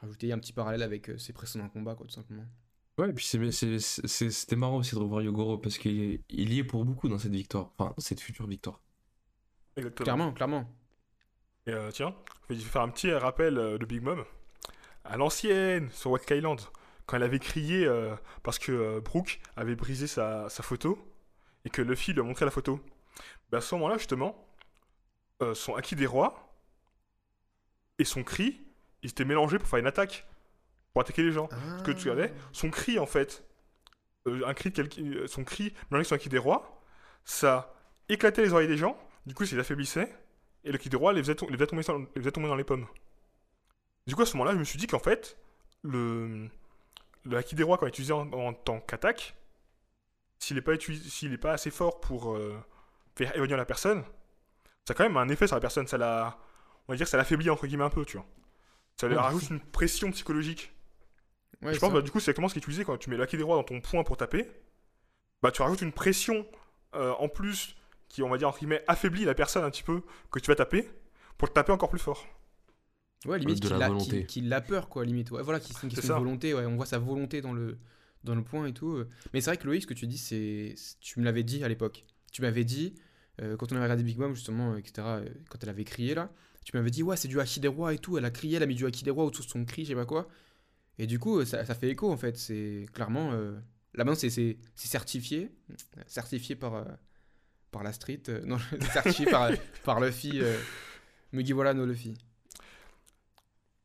[0.00, 2.44] rajouter, un petit parallèle avec euh, ses précédents combats, quoi, tout simplement.
[2.98, 6.84] Ouais, et puis c'était marrant aussi de revoir Yogoro parce qu'il il y est pour
[6.84, 8.80] beaucoup dans cette victoire, enfin dans cette future victoire.
[9.76, 10.04] exactement.
[10.04, 10.70] Clairement, clairement.
[11.66, 12.14] Et euh, tiens,
[12.48, 14.24] je vais faire un petit rappel euh, de Big Mom.
[15.04, 16.60] À l'ancienne, sur White Island,
[17.10, 20.96] quand elle avait crié euh, parce que euh, Brooke avait brisé sa, sa photo
[21.64, 22.78] et que Luffy lui a montré la photo.
[23.50, 24.46] Ben, à ce moment-là, justement,
[25.42, 26.54] euh, son acquis des rois
[27.98, 28.60] et son cri,
[29.02, 30.26] ils étaient mélangés pour faire une attaque,
[30.92, 31.48] pour attaquer les gens.
[31.78, 33.44] Ce que tu avais, son cri en fait,
[34.26, 36.82] euh, un cri de euh, son cri mélangé avec son acquis des rois,
[37.24, 37.74] ça
[38.08, 40.12] éclatait les oreilles des gens, du coup ça les affaiblissait,
[40.64, 42.56] et le acquis des rois les faisait, les faisait tomber, sur- les faisait tomber dans
[42.56, 42.86] les pommes.
[44.06, 45.38] Du coup à ce moment-là, je me suis dit qu'en fait,
[45.82, 46.48] le,
[47.24, 49.36] le acquis des rois quand utilisé en, en tant qu'attaque,
[50.38, 52.58] s'il n'est pas, utilisé- s'il est pas assez fort pour euh,
[53.16, 54.02] faire évanouir la personne,
[54.86, 56.38] ça a quand même un effet sur la personne, ça la,
[56.88, 58.26] on va dire que ça l'affaiblit entre guillemets un peu, tu vois.
[58.98, 60.72] Ça lui Ouais, rajoute une pression psychologique.
[61.62, 63.16] Ouais, Je pense bah, du coup c'est exactement ce qui est utilisé quand tu mets
[63.16, 64.46] l'acquis des rois dans ton point pour taper.
[65.42, 66.46] Bah tu rajoutes une pression
[66.94, 67.76] euh, en plus
[68.08, 70.54] qui on va dire entre guillemets affaiblit la personne un petit peu que tu vas
[70.56, 70.88] taper
[71.38, 72.26] pour te taper encore plus fort.
[73.26, 75.30] Ouais, limite qu'il la a, peur, quoi, limite.
[75.30, 76.64] Ouais, voilà, qu'il- c'est une question de volonté, ouais.
[76.64, 77.78] On voit sa volonté dans le,
[78.24, 78.92] dans le point et tout.
[78.96, 79.08] euh.
[79.34, 80.74] Mais c'est vrai que Loïc, ce que tu dis, c'est.
[81.00, 82.06] Tu me l'avais dit à l'époque.
[82.32, 82.94] Tu m'avais dit,
[83.42, 85.06] euh, quand on avait regardé Big Mom, justement, etc.,
[85.50, 86.30] quand elle avait crié là,
[86.64, 88.18] tu m'avais dit, ouais, c'est du Haki des rois et tout.
[88.18, 89.88] Elle a crié, elle a mis du Haki des rois autour de son cri, je
[89.90, 90.28] sais pas quoi.
[90.98, 92.36] Et du coup, euh, ça, fait écho, en fait.
[92.36, 93.32] C'est clairement.
[93.32, 93.52] euh,
[93.94, 95.50] Là maintenant, c'est certifié.
[96.06, 96.84] Certifié par, euh,
[97.72, 98.22] par la street.
[98.28, 98.58] euh, non,
[98.92, 99.50] certifié par,
[99.84, 100.40] par Luffy.
[100.40, 100.56] Euh,
[101.32, 102.14] Mugiwara no Luffy.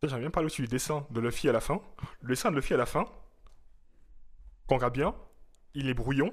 [0.03, 1.81] J'aime bien parler aussi du dessin de Luffy à la fin.
[2.21, 3.05] Le dessin de Luffy à la fin,
[4.67, 5.15] quand on regarde bien,
[5.73, 6.31] il est brouillon.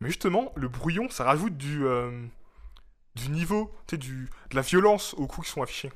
[0.00, 2.26] Mais justement, le brouillon, ça rajoute du, euh,
[3.14, 5.90] du niveau, tu sais, du, de la violence aux coups qui sont affichés.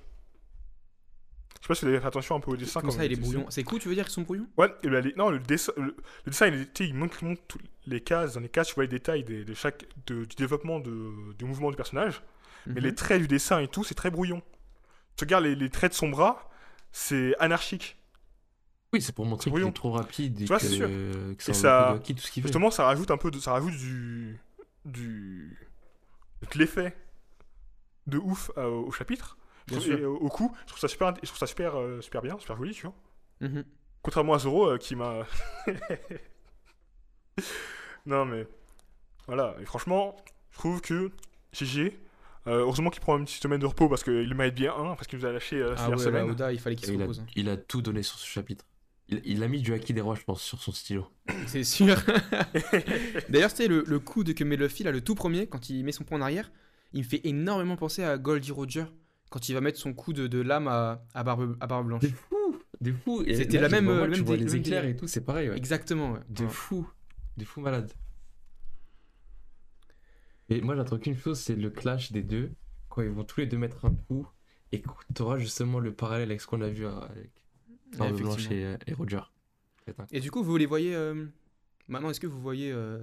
[1.60, 2.80] Je sais pas si vous avez fait attention un peu au dessin.
[2.80, 3.46] Quand ça, il est brouillon?
[3.50, 5.72] C'est cool, tu veux dire qu'ils sont brouillons Ouais, et le- les- non, le dessin,
[5.76, 8.34] le, le dessin il, est- tu sais, il montre, il montre toutes les cases.
[8.34, 11.44] Dans les cases, tu vois les détails de, de chaque, de- du développement de, du
[11.44, 12.22] mouvement du personnage.
[12.66, 12.86] Mais Mhm.
[12.86, 14.42] les traits du dessin et tout, c'est très brouillon.
[15.16, 16.48] tu regardes les, les traits de son bras,
[16.92, 17.96] c'est anarchique.
[18.92, 19.70] Oui, c'est pour montrer qu'il brouillon.
[19.70, 20.86] est trop rapide et Tu vois, que, c'est sûr.
[20.88, 22.00] que Et ça, ça- ça...
[22.06, 22.40] tout ce fait.
[22.42, 24.38] Justement, ça rajoute un peu de, ça rajoute du,
[24.84, 25.58] du,
[26.52, 26.96] de l'effet
[28.08, 29.36] de ouf euh, au chapitre.
[29.66, 29.98] Bien trouve- sûr.
[29.98, 32.38] et au, au coup, je trouve ça super, je trouve ça super, euh, super bien,
[32.38, 32.94] super joli, tu vois.
[33.40, 33.64] Mhm.
[34.02, 35.26] Contrairement à Zoro euh, qui m'a.
[38.06, 38.46] non mais
[39.26, 39.56] voilà.
[39.60, 40.16] Et franchement,
[40.52, 41.10] je trouve que
[41.52, 41.98] GG.
[42.46, 45.06] euh, heureusement qu'il prend une petite semaine de repos parce qu'il mérite bien un parce
[45.06, 46.30] qu'il nous a lâché euh, Ah là, semaines.
[46.30, 47.20] Oda, il fallait qu'il se il, a, repose.
[47.20, 47.26] hein.
[47.36, 48.64] il a tout donné sur ce chapitre.
[49.08, 51.06] Il, il a mis du Haki des rois, je pense, sur son stylo.
[51.46, 51.96] C'est sûr.
[53.28, 55.84] D'ailleurs, c'était le, le coup de que met Luffy, là, le tout premier, quand il
[55.84, 56.50] met son poing en arrière,
[56.92, 58.84] il me fait énormément penser à Goldie Roger,
[59.30, 62.02] quand il va mettre son coup de, de lame à, à, barbe, à barbe blanche.
[62.02, 64.84] De fou De fou C'était la même- vois, le tu même vois les même éclairs
[64.84, 65.50] et tout, c'est pareil.
[65.50, 65.56] ouais.
[65.56, 66.20] Exactement, ouais.
[66.28, 66.48] De Ouais.
[66.50, 66.88] fou,
[67.36, 67.92] de fou malade.
[70.48, 72.52] Et moi j'attends qu'une chose, c'est le clash des deux,
[72.88, 74.26] quand ils vont tous les deux mettre un coup,
[74.72, 74.82] et
[75.14, 77.30] tu auras justement le parallèle avec ce qu'on a vu euh, avec
[77.98, 78.16] Barbe.
[78.16, 79.20] Blanche et, et Roger.
[80.10, 80.94] Et du coup, vous les voyez.
[80.94, 81.26] euh,
[81.88, 82.70] Maintenant, est-ce que vous voyez.
[82.70, 82.98] euh,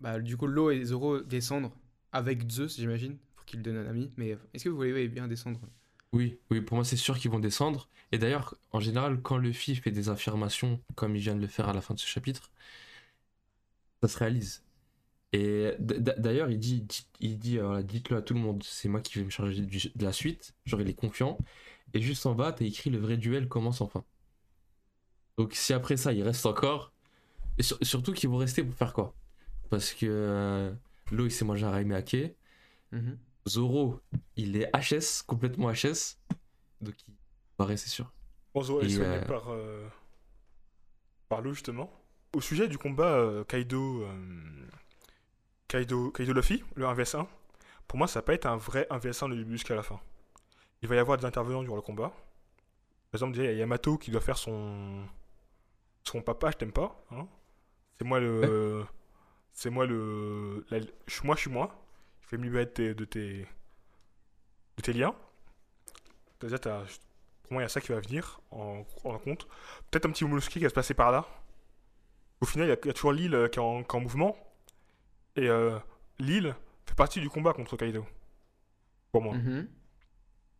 [0.00, 1.76] Bah, du coup, Lo et Zoro descendre?
[2.14, 4.10] Avec Zeus, j'imagine, pour qu'il donne un ami.
[4.16, 5.60] Mais euh, est-ce que vous voyez bien descendre?
[6.12, 7.88] Oui, oui, pour moi c'est sûr qu'ils vont descendre.
[8.12, 11.68] Et d'ailleurs, en général, quand Luffy fait des affirmations, comme il vient de le faire
[11.68, 12.50] à la fin de ce chapitre,
[14.02, 14.62] ça se réalise.
[15.32, 16.86] Et d'ailleurs, il dit,
[17.20, 20.04] il dit euh, dites-le à tout le monde, c'est moi qui vais me charger de
[20.04, 21.38] la suite, genre il est confiant.
[21.94, 24.04] Et juste en bas, t'as écrit le vrai duel commence enfin.
[25.38, 26.92] Donc si après ça, il reste encore,
[27.58, 29.14] et sur- surtout qu'ils vont rester pour faire quoi?
[29.70, 30.72] Parce que
[31.10, 32.34] Lo, il s'est mangé un Raime Ake.
[32.92, 33.18] Mhm.
[33.46, 34.00] Zoro,
[34.36, 36.18] il est HS, complètement HS.
[36.80, 37.14] Donc il
[37.56, 38.10] paraît, c'est sûr.
[38.54, 39.86] Bon, Zoro est soigné euh, par, euh,
[41.28, 41.90] par Lo, justement.
[42.34, 44.66] Au sujet du combat euh, Kaido, euh,
[45.68, 47.26] Kaido, Kaido Luffy, le 1vs1,
[47.86, 50.00] pour moi, ça va pas être un vrai 1vs1 du début jusqu'à la fin.
[50.82, 52.08] Il va y avoir des intervenants durant le combat.
[53.10, 55.04] Par exemple, il y a Yamato qui doit faire son,
[56.02, 57.04] son papa, je t'aime pas.
[57.10, 57.26] hein.
[57.98, 58.84] C'est moi le.
[59.54, 60.66] C'est moi le.
[60.70, 61.74] la- je suis moi, je suis moi.
[62.22, 63.46] Je vais me libérer de tes, de tes,
[64.76, 65.14] de tes liens.
[66.40, 66.84] Déjà, t'as-
[67.44, 69.46] pour moi, il y a ça qui va venir en, en compte.
[69.90, 71.26] Peut-être un petit Momonosuke qui va se passer par là.
[72.40, 73.94] Au final, il y a, il y a toujours l'île euh, qui, est en- qui
[73.94, 74.36] est en mouvement.
[75.36, 75.78] Et euh,
[76.18, 76.54] l'île
[76.86, 78.04] fait partie du combat contre Kaido.
[79.12, 79.34] Pour moi.
[79.36, 79.68] Mhm.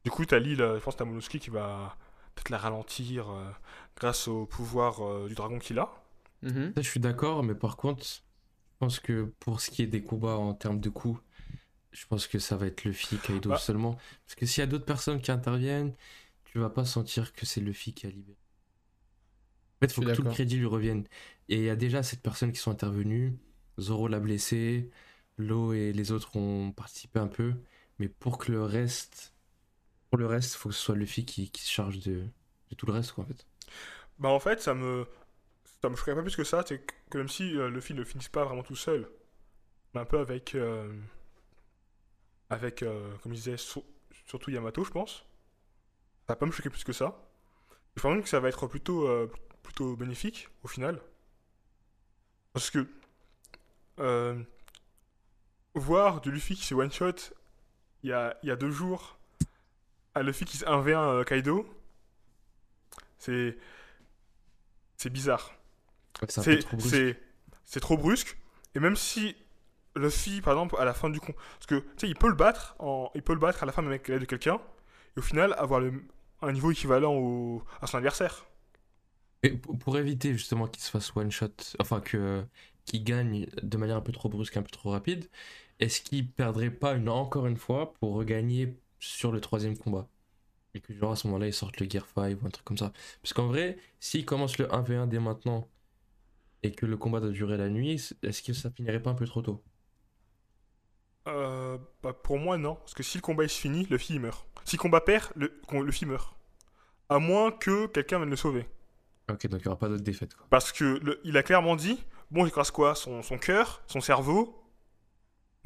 [0.05, 1.97] Du coup, t'as l'île, euh, je pense que t'as Momonosuke qui va
[2.35, 3.51] peut-être la ralentir euh,
[3.97, 5.91] grâce au pouvoir euh, du dragon qu'il a.
[6.43, 6.73] Mhm.
[6.77, 8.05] Ça, je suis d'accord, mais par contre,
[8.75, 11.21] je pense que pour ce qui est des combats en termes de coups,
[11.93, 13.59] je pense que ça va être Luffy, Kaido Bah.
[13.59, 13.97] seulement.
[14.27, 15.95] Parce que s'il y a d'autres personnes qui interviennent,
[16.45, 18.39] tu vas pas sentir que c'est Luffy qui a libéré.
[19.77, 21.07] En fait, il faut que tout le crédit lui revienne.
[21.49, 23.39] Et il y a déjà cette personnes qui sont intervenues.
[23.81, 24.91] Zoro l'a blessé,
[25.39, 27.55] Lo et les autres ont participé un peu.
[27.99, 29.35] Mais pour que le reste.
[30.11, 32.25] Pour le reste, il faut que ce soit Luffy qui, qui se charge de,
[32.71, 33.47] de tout le reste, quoi, en fait.
[34.19, 35.07] Bah en fait, ça me
[35.85, 38.05] ça me choquerait pas plus que ça, c'est que même si euh, le film ne
[38.05, 39.07] finisse pas vraiment tout seul,
[39.93, 40.91] mais un peu avec euh,
[42.49, 43.85] avec euh, comme je disais sur-
[44.27, 45.27] surtout Yamato, je pense.
[46.27, 47.29] Ça va pas me choquer plus que ça.
[47.97, 49.31] Je pense même que ça va être plutôt euh,
[49.63, 51.03] plutôt bénéfique au final.
[52.55, 52.87] Parce que
[55.75, 57.35] voir du Luffy qui se one shot
[58.03, 59.19] il y a, y a deux jours
[60.15, 61.67] à Luffy qui se 1v1 euh, Kaido,
[63.19, 63.59] c'est
[64.97, 65.53] c'est bizarre.
[66.37, 67.09] C'est trop brusque.
[67.65, 68.37] c'est- trop brusque.
[68.75, 69.37] Et même si
[69.97, 72.35] Luffy, par exemple, à la fin du con, parce que tu sais, il peut le
[72.35, 73.11] battre, en...
[73.15, 74.61] il peut le battre à la fin avec l'aide de quelqu'un,
[75.17, 76.05] et au final avoir le...
[76.43, 77.63] un niveau équivalent au...
[77.81, 78.45] à son adversaire.
[79.43, 81.49] Et pour éviter justement qu'il se fasse one shot,
[81.79, 82.45] enfin que
[82.87, 85.31] qu'il gagne de manière un peu trop brusque, un peu trop rapide,
[85.81, 90.09] est-ce qu'il perdrait pas une, encore une fois pour regagner sur le troisième combat?
[90.75, 92.79] Et que genre à ce moment-là il sorte le Gear 5 ou un truc comme
[92.79, 92.93] ça.
[93.23, 95.71] Parce qu'en vrai, s'il commence le 1v1 dès maintenant
[96.65, 99.27] et que le combat doit durer la nuit, est-ce que ça finirait pas un peu
[99.27, 99.63] trop tôt?
[101.29, 102.77] Euh, bah, pour moi, non.
[102.77, 104.47] Parce que si le combat il se finit, Luffy il meurt.
[104.65, 105.61] Si le combat perd, le...
[105.83, 106.35] Luffy meurt.
[107.11, 108.67] À moins que quelqu'un vienne le sauver.
[109.31, 110.47] Ok, donc il n'y aura pas d'autres défaites quoi.
[110.51, 112.95] Parce que le- il a clairement dit, bon, il reste quoi?
[112.95, 114.63] Son, son cœur, son cerveau.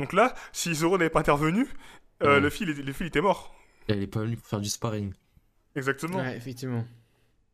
[0.01, 1.67] Donc là, si Zoro n'avait pas intervenu,
[2.23, 2.41] euh, Ouais.
[2.41, 3.55] Luffy, il, était- il mort.
[3.89, 5.13] Et elle est pas venue pour faire du sparring.
[5.77, 6.19] Exactement.
[6.19, 6.85] Ouais, effectivement.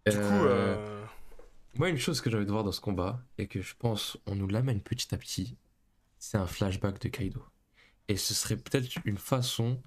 [0.07, 1.05] Du coup, Euh, euh,
[1.77, 4.17] Moi, une chose que j'ai envie de voir dans ce combat, et que je pense
[4.27, 5.57] on nous l'amène petit à petit,
[6.19, 7.43] c'est un flashback de Kaido.
[8.09, 9.83] Et ce serait peut-être une façon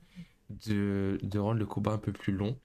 [0.49, 2.59] de, de rendre le combat un peu plus long.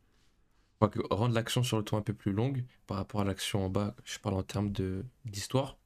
[0.80, 3.64] Enfin, que rendre l'action sur le tour un peu plus longue par rapport à l'action
[3.64, 5.78] en bas, je parle en termes de- d'histoire.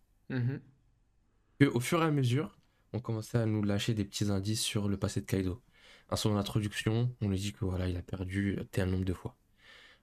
[1.61, 2.59] Que au fur et à mesure,
[2.95, 5.63] on commençait à nous lâcher des petits indices sur le passé de Kaido.
[6.09, 9.37] À son introduction, on lui dit que voilà, il a perdu tel nombre de fois.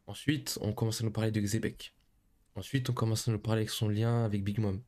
[0.05, 1.95] Ensuite, on commence à nous parler de Xebec.
[2.55, 4.81] Ensuite, on commence à nous parler de son lien avec Big Mom.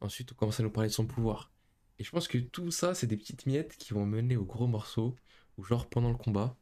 [0.00, 1.52] Ensuite, on commence à nous parler de son pouvoir.
[1.98, 4.66] Et je pense que tout ça, c'est des petites miettes qui vont mener au gros
[4.66, 5.14] morceau,
[5.56, 6.56] où genre pendant le combat,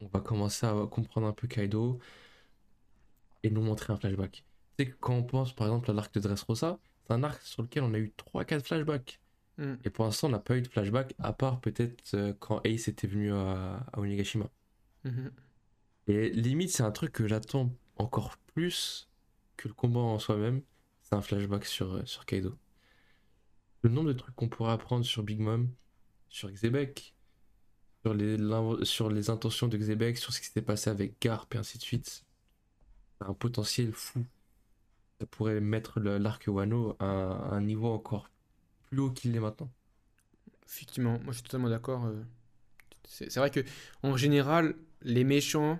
[0.00, 1.98] on va commencer à comprendre un peu Kaido
[3.42, 4.44] et nous montrer un flashback.
[4.76, 7.42] Tu sais que quand on pense par exemple à l'arc de Dressrosa, c'est un arc
[7.42, 9.20] sur lequel on a eu 3-4 flashbacks.
[9.58, 9.74] Mm.
[9.84, 12.88] Et pour l'instant, on n'a pas eu de flashback, à part peut-être euh, quand Ace
[12.88, 14.48] était venu à, à Onigashima.
[15.04, 15.30] Mhm.
[16.06, 19.08] Et limite, c'est un truc que j'attends encore plus
[19.56, 20.62] que le combat en soi-même.
[21.02, 22.56] C'est un flashback sur, euh, sur Kaido.
[23.82, 25.70] Le nombre de trucs qu'on pourrait apprendre sur Big Mom,
[26.28, 27.14] sur Xebec,
[28.02, 28.38] sur les,
[28.84, 31.82] sur les intentions de Xebec, sur ce qui s'est passé avec Garp et ainsi de
[31.82, 32.24] suite.
[33.18, 34.24] C'est un potentiel fou.
[35.20, 38.30] Ça pourrait mettre l'arc Wano à, un niveau encore
[38.88, 39.70] plus haut qu'il l'est maintenant.
[40.66, 42.06] Effectivement, moi je suis totalement d'accord.
[42.06, 42.22] euh.
[43.06, 43.60] C'est vrai que
[44.02, 45.78] en général, les méchants,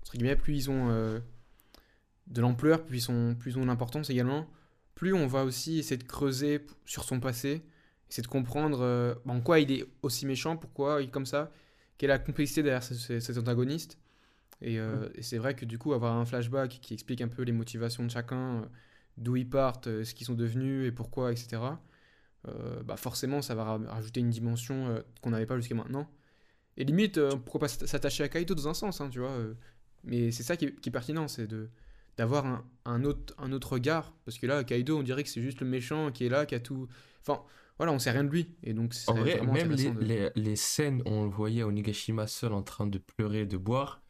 [0.00, 1.20] entre guillemets, plus ils ont euh,
[2.26, 4.48] de l'ampleur, plus ils, sont, plus de l'importance également,
[4.94, 7.62] plus on va aussi essayer de creuser sur son passé,
[8.10, 11.52] essayer de comprendre euh, en quoi il est aussi méchant, pourquoi il est comme ça,
[11.98, 13.98] quelle est la complexité derrière ce- ce- cet antagoniste.
[14.62, 17.42] Et, euh, et c'est vrai que du coup, avoir un flashback qui explique un peu
[17.42, 18.66] les motivations de chacun, euh,
[19.18, 21.58] d'où ils partent, ce qu'ils sont devenus et pourquoi, etc
[22.84, 26.08] bah forcément ça va ra- rajouter une dimension qu'on n'avait pas jusqu'à maintenant.
[26.76, 29.36] Et limite, pourquoi pas s'att- s'attacher à Kaido dans un sens, hein, tu vois.
[30.04, 31.68] mais c'est ça qui est, qui est pertinent, c'est de
[32.16, 34.14] d'avoir un, un autre, un autre regard.
[34.24, 36.54] Parce que là, Kaido, on dirait que c'est juste le méchant qui est là, qui
[36.54, 36.88] a tout...
[37.22, 37.42] Enfin,
[37.78, 38.54] voilà, on sait rien de lui.
[38.62, 41.30] Et donc, c'est En vrai, vraiment même les, de- les, les scènes où on le
[41.30, 44.02] voyait à Onigashima seul en train de pleurer, de boire,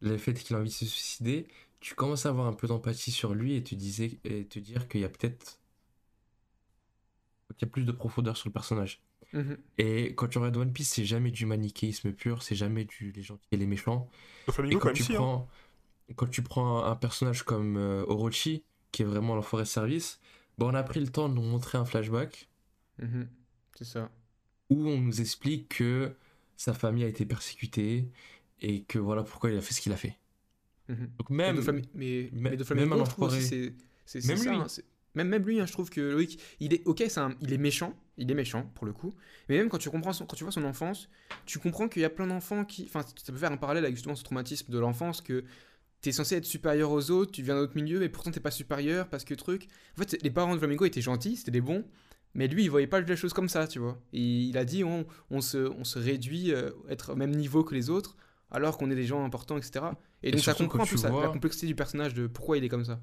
[0.00, 1.48] le fait qu'il a envie de se suicider,
[1.80, 4.88] tu commences à avoir un peu d'empathie sur lui et te, disais, et te dire
[4.88, 5.60] qu'il y a peut-être
[7.56, 9.02] qu'il y a plus de profondeur sur le personnage.
[9.32, 9.56] Mhm.
[9.78, 13.22] Et quand tu regardes One Piece, c'est jamais du manichéisme pur, c'est jamais du les
[13.22, 14.08] gentils et les méchants.
[14.58, 15.16] Le Et quand tu si.
[15.16, 15.46] hein.
[16.16, 20.20] Quand tu prends un personnage comme euh, Orochi, qui est vraiment l'enfoiré de service,
[20.58, 22.48] bon, on a pris le temps de nous montrer un flashback
[22.98, 23.26] Mhm.
[23.76, 24.10] C'est ça.
[24.70, 26.12] où on nous explique que
[26.56, 28.08] sa famille a été persécutée
[28.60, 30.16] et que voilà pourquoi il a fait ce qu'il a fait.
[30.88, 31.10] Mhm.
[31.18, 33.40] Donc Mais même, de Flami- mais, même- mais de même un enfoiré.
[33.40, 34.48] c'est ça, lui.
[34.48, 34.84] hein, c'est-
[35.14, 37.94] même, même lui, hein, je trouve que Loïc, il est ok, un- il est méchant,
[38.18, 39.14] il est méchant pour le coup.
[39.48, 41.08] Mais même quand tu comprends, son- quand tu vois son enfance,
[41.46, 43.96] tu comprends qu'il y a plein d'enfants qui, enfin, ça peut faire un parallèle avec
[43.96, 45.44] justement ce traumatisme de l'enfance que
[46.02, 48.50] t'es censé être supérieur aux autres, tu viens d'un autre milieu, mais pourtant t'es pas
[48.50, 49.68] supérieur parce que truc.
[49.96, 51.84] En fait, les parents de Flamingo étaient gentils, c'était des bons.
[52.34, 53.98] Mais lui, il voyait pas les choses comme ça, tu vois.
[54.14, 57.62] Et il a dit, on, on se, on se réduit, euh, être au même niveau
[57.62, 58.16] que les autres,
[58.50, 59.84] alors qu'on est des gens importants, etc.
[60.22, 63.00] Et donc ça comprend ça, la complexité du personnage, de pourquoi il est comme ça.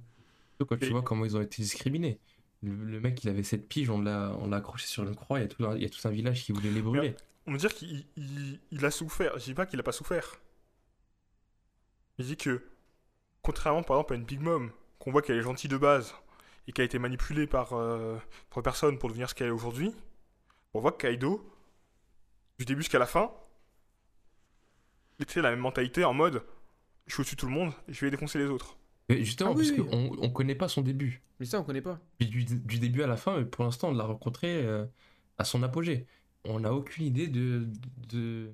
[0.58, 2.20] surtout quand tu Et- vois comment ils ont été discriminés.
[2.64, 5.40] Le, le mec, il avait cette pige, on l'a on l'a accroché sur une croix,
[5.40, 7.16] il y, a tout un, il y a tout un village qui voulait les brûler.
[7.48, 9.38] On me dire qu'il il, il a souffert.
[9.40, 10.42] Je dis pas qu'il a pas souffert.
[12.18, 12.62] Je dis que,
[13.42, 16.14] contrairement par exemple à une Big Mom, qu'on voit qu'elle est gentille de base
[16.68, 18.18] et qu'elle a été manipulée par euh,
[18.50, 19.94] trois personnes pour devenir ce qu'elle est aujourd'hui,
[20.74, 21.44] on voit que Kaido,
[22.60, 23.32] du début jusqu'à la fin,
[25.20, 26.44] était la même mentalité en mode
[27.10, 28.78] je suis au-dessus de tout le monde et je vais défoncer les autres.
[29.10, 29.90] Mais justement, Ah oui, parce oui.
[29.90, 31.24] qu'on on connaît pas son début.
[31.40, 32.00] Mais ça, on connaît pas.
[32.20, 34.86] Puis du, du début à la fin, mais pour l'instant, on l'a rencontré euh,
[35.40, 36.06] à son apogée.
[36.46, 37.68] On n'a aucune idée de.
[38.08, 38.54] de...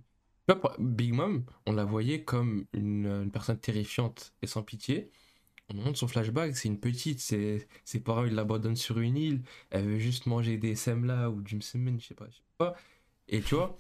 [0.80, 5.10] Big Mom, on la voyait comme une, personne terrifiante et sans pitié.
[5.70, 9.42] On montre son flashback, c'est une petite, c'est, ses parents ils l'abandonnent sur une île,
[9.72, 12.76] elle veut juste manger des semla ou du msemen, je sais pas, je sais pas.
[13.28, 13.76] Et tu vois,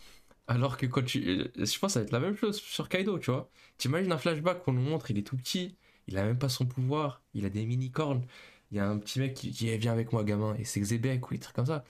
[0.47, 1.21] alors que quand tu.
[1.55, 3.49] Je pense que ça va être la même chose sur Kaido, tu vois.
[3.77, 6.65] T'imagines un flashback qu'on nous montre, il est tout petit, il a même pas son
[6.65, 8.25] pouvoir, il a des mini-cornes.
[8.71, 11.29] Il y a un petit mec qui dit Viens avec moi, gamin, et c'est Xebec
[11.29, 11.83] ou des trucs comme ça.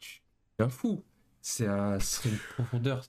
[0.00, 1.04] C'est un fou.
[1.40, 3.04] C'est une profondeur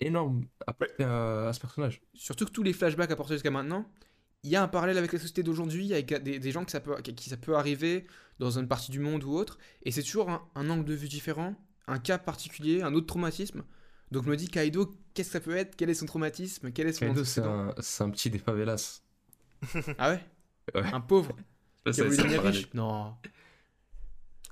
[0.00, 2.00] énorme à apporter à, à ce personnage.
[2.14, 3.90] Surtout que tous les flashbacks apportés jusqu'à maintenant,
[4.44, 6.80] il y a un parallèle avec la société d'aujourd'hui, avec des, des gens que ça
[6.80, 8.06] peut, qui ça peut arriver
[8.38, 11.08] dans une partie du monde ou autre, et c'est toujours un, un angle de vue
[11.08, 11.56] différent,
[11.88, 13.64] un cas particulier, un autre traumatisme.
[14.12, 15.74] Donc je me dis, Kaido, qu'est-ce que ça peut être?
[15.76, 16.70] Quel est son traumatisme?
[16.72, 19.02] Quel est son Kaido, c'est un, petit des favelas.
[19.98, 20.20] Ah ouais?
[20.74, 20.82] Ouais.
[20.92, 21.34] Un pauvre
[21.90, 23.16] qui a voulu devenir riche Non.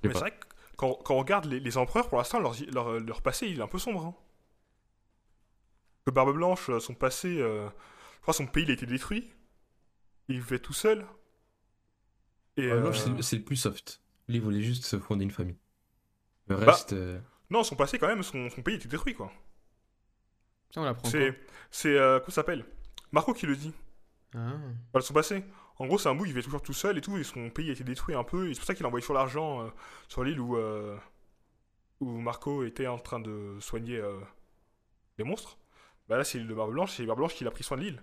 [0.03, 2.99] Mais c'est vrai que quand, quand on regarde les, les empereurs, pour l'instant, leur, leur,
[3.01, 4.05] leur passé, il est un peu sombre.
[4.07, 4.15] hein.
[6.07, 7.69] Le Barbe Blanche, euh, son passé, euh,
[8.17, 9.31] je crois son pays, il a été détruit.
[10.29, 11.05] Il vivait tout seul.
[12.57, 14.01] Et, Blanche, euh, c'est- le plus soft.
[14.29, 15.59] Lui, il voulait juste se fonder une famille.
[16.49, 16.93] Le Bah, reste.
[16.93, 19.33] euh, non, son passé, quand même, son, son pays était détruit, quoi.
[20.73, 21.39] Ça, on l'apprend C'est,
[21.71, 22.65] c'est, euh, comment ça s'appelle?
[23.13, 23.73] Marco qui le dit.
[24.35, 24.53] Ah.
[24.93, 25.45] Enfin, son passé.
[25.79, 27.69] En gros, c'est un bout, il vivait toujours tout seul et tout, et son pays
[27.69, 29.71] a été détruit un peu, et c'est pour ça qu'il a envoyé toujours l'argent euh,
[30.09, 30.97] sur l'île où, euh,
[32.01, 34.19] où Marco était en train de soigner euh,
[35.19, 35.59] les monstres.
[36.09, 37.83] Bah là, c'est l'île de Barbe Blanche, c'est Barbe Blanche qui a pris soin de
[37.83, 38.03] l'île.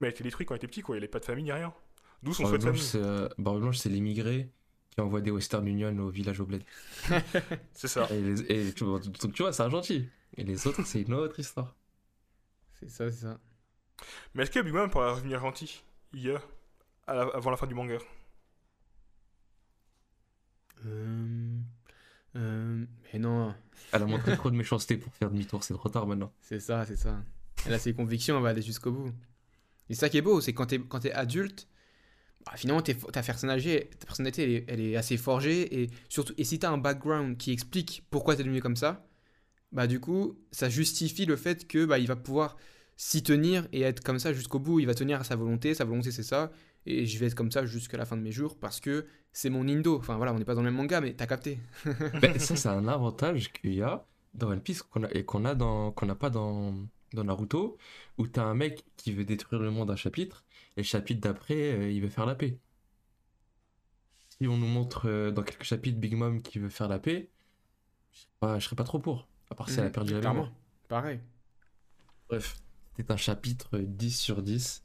[0.00, 0.96] Mais elle a été détruite quand il était petit, quoi.
[0.96, 1.74] Il avait pas de famille ni rien.
[2.22, 2.92] D'où son Barbe souhait de Blanche, famille.
[2.94, 4.50] euh, Barbe Blanche, c'est l'immigré
[4.90, 6.64] qui envoie des Western Union au village au bled.
[7.72, 8.08] C'est ça.
[8.10, 10.08] Et, les- et tu, vois- donc tu vois, c'est un gentil.
[10.36, 11.74] Et les autres, c'est une autre histoire.
[12.74, 13.40] C'est ça, c'est ça.
[14.34, 16.40] Mais est-ce que Big Mom pourrait revenir gentil hier,
[17.06, 17.98] avant la fin du manga?
[20.86, 21.45] Euh,
[22.36, 23.54] euh, mais non,
[23.92, 26.32] Elle a montré trop de méchanceté pour faire demi-tour, c'est trop tard maintenant.
[26.40, 27.22] c'est ça, c'est ça.
[27.66, 29.10] Elle a ses convictions, elle va aller jusqu'au bout.
[29.88, 31.68] Et ça qui est beau, c'est quand t'es quand t'es adulte,
[32.44, 36.34] bah, finalement fo- ta personnalité, ta personnalité elle est, elle est assez forgée et surtout
[36.36, 39.06] et si t'as un background qui explique pourquoi t'es devenu comme ça,
[39.72, 42.56] bah du coup ça justifie le fait que bah il va pouvoir
[42.96, 44.80] s'y tenir et être comme ça jusqu'au bout.
[44.80, 46.50] Il va tenir à sa volonté, sa volonté c'est ça
[46.86, 49.50] et je vais être comme ça jusqu'à la fin de mes jours parce que c'est
[49.50, 49.96] mon Indo.
[49.98, 51.58] Enfin voilà, on n'est pas dans le même manga mais t'as capté.
[52.20, 55.44] Ben, ça, c'est un avantage qu'il y a dans One Piece qu'on a, et qu'on
[55.44, 56.74] a dans, qu'on n'a pas dans,
[57.12, 57.76] dans Naruto,
[58.18, 60.44] où t'as un mec qui veut détruire le monde un chapitre,
[60.76, 62.58] et le chapitre d'après, euh, il veut faire la paix.
[64.28, 67.30] Si on nous montre euh, dans quelques chapitres Big Mom qui veut faire la paix,
[68.12, 69.26] je serais pas, je serais pas trop pour.
[69.50, 70.52] À part si elle a Mhm, perdu la mémoire.
[70.88, 71.20] Pareil.
[72.28, 72.56] Bref,
[72.96, 74.82] c'était un chapitre 10 sur 10.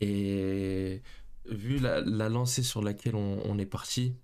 [0.00, 1.02] Et
[1.46, 4.14] vu la, la lancée sur laquelle on, on est parti,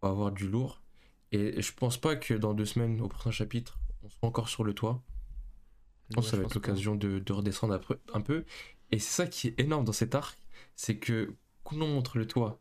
[0.00, 0.82] on va avoir du lourd.
[1.30, 4.64] Et je pense pas que dans deux semaines, au prochain chapitre, on soit encore sur
[4.64, 5.02] le toit.
[6.10, 8.44] Je pense que ça va être l'occasion de, de redescendre un peu- un peu.
[8.90, 10.38] Et c'est ça qui est énorme dans cet arc,
[10.76, 12.60] c'est que qu'on montre le toit,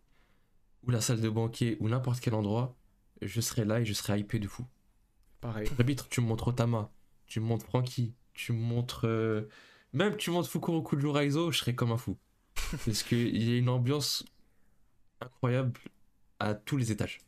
[0.83, 2.77] ou la salle de banquet, ou n'importe quel endroit,
[3.21, 4.65] je serai là et je serai hypé de fou.
[5.41, 5.67] Pareil.
[5.75, 6.91] Chapitre, tu me montres Otama,
[7.25, 9.05] tu me montres Frankie, tu me montres.
[9.05, 9.49] euh,
[9.93, 12.17] Même tu me montres Fukuroku de Raizo, je serais comme un fou.
[12.85, 14.25] Parce qu'il y a une ambiance
[15.19, 15.73] incroyable
[16.39, 17.19] à tous les étages.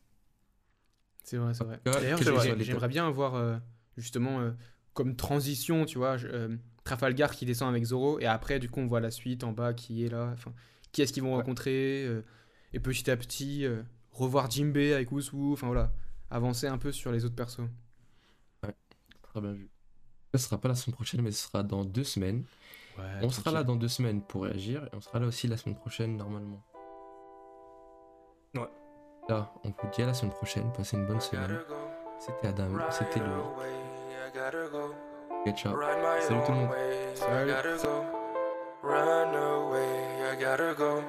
[1.24, 1.80] C'est vrai, c'est vrai.
[1.86, 2.20] D'ailleurs,
[2.60, 3.58] j'aimerais bien avoir euh,
[3.98, 4.52] justement euh,
[4.94, 8.88] comme transition, tu vois, euh, Trafalgar qui descend avec Zoro et après, du coup, on
[8.88, 10.32] voit la suite en bas qui est là.
[10.34, 10.54] Enfin,
[10.92, 11.38] qui est-ce qu'ils vont Ouais.
[11.38, 12.06] rencontrer
[12.74, 13.66] et petit à petit
[14.12, 15.54] revoir Jimbe avec Usu.
[15.54, 15.94] Enfin voilà,
[16.30, 17.62] avancer un peu sur les autres persos.
[19.22, 19.70] Très bien vu.
[20.36, 22.44] Ce sera pas la semaine prochaine, mais ce sera dans deux semaines.
[23.22, 25.76] on sera là dans deux semaines pour réagir et on sera là aussi la semaine
[25.76, 26.64] prochaine normalement.
[28.56, 28.70] Ouais.
[29.30, 30.72] Là, on vous dit à la semaine prochaine.
[30.76, 31.60] Passez une bonne semaine.
[32.20, 33.44] C'était Adam, c'était Louis.
[35.46, 35.76] Et ciao.
[36.22, 36.70] Salut tout le monde.
[37.14, 37.52] Salut.
[38.82, 41.04] Run away, I gotta go.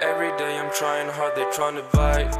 [0.00, 2.32] Every day I'm trying hard, they trying to bite.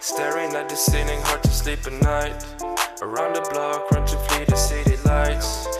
[0.00, 2.77] Staring at the ceiling, hard to sleep at night.
[3.00, 5.78] Around the block, run to flee the city lights.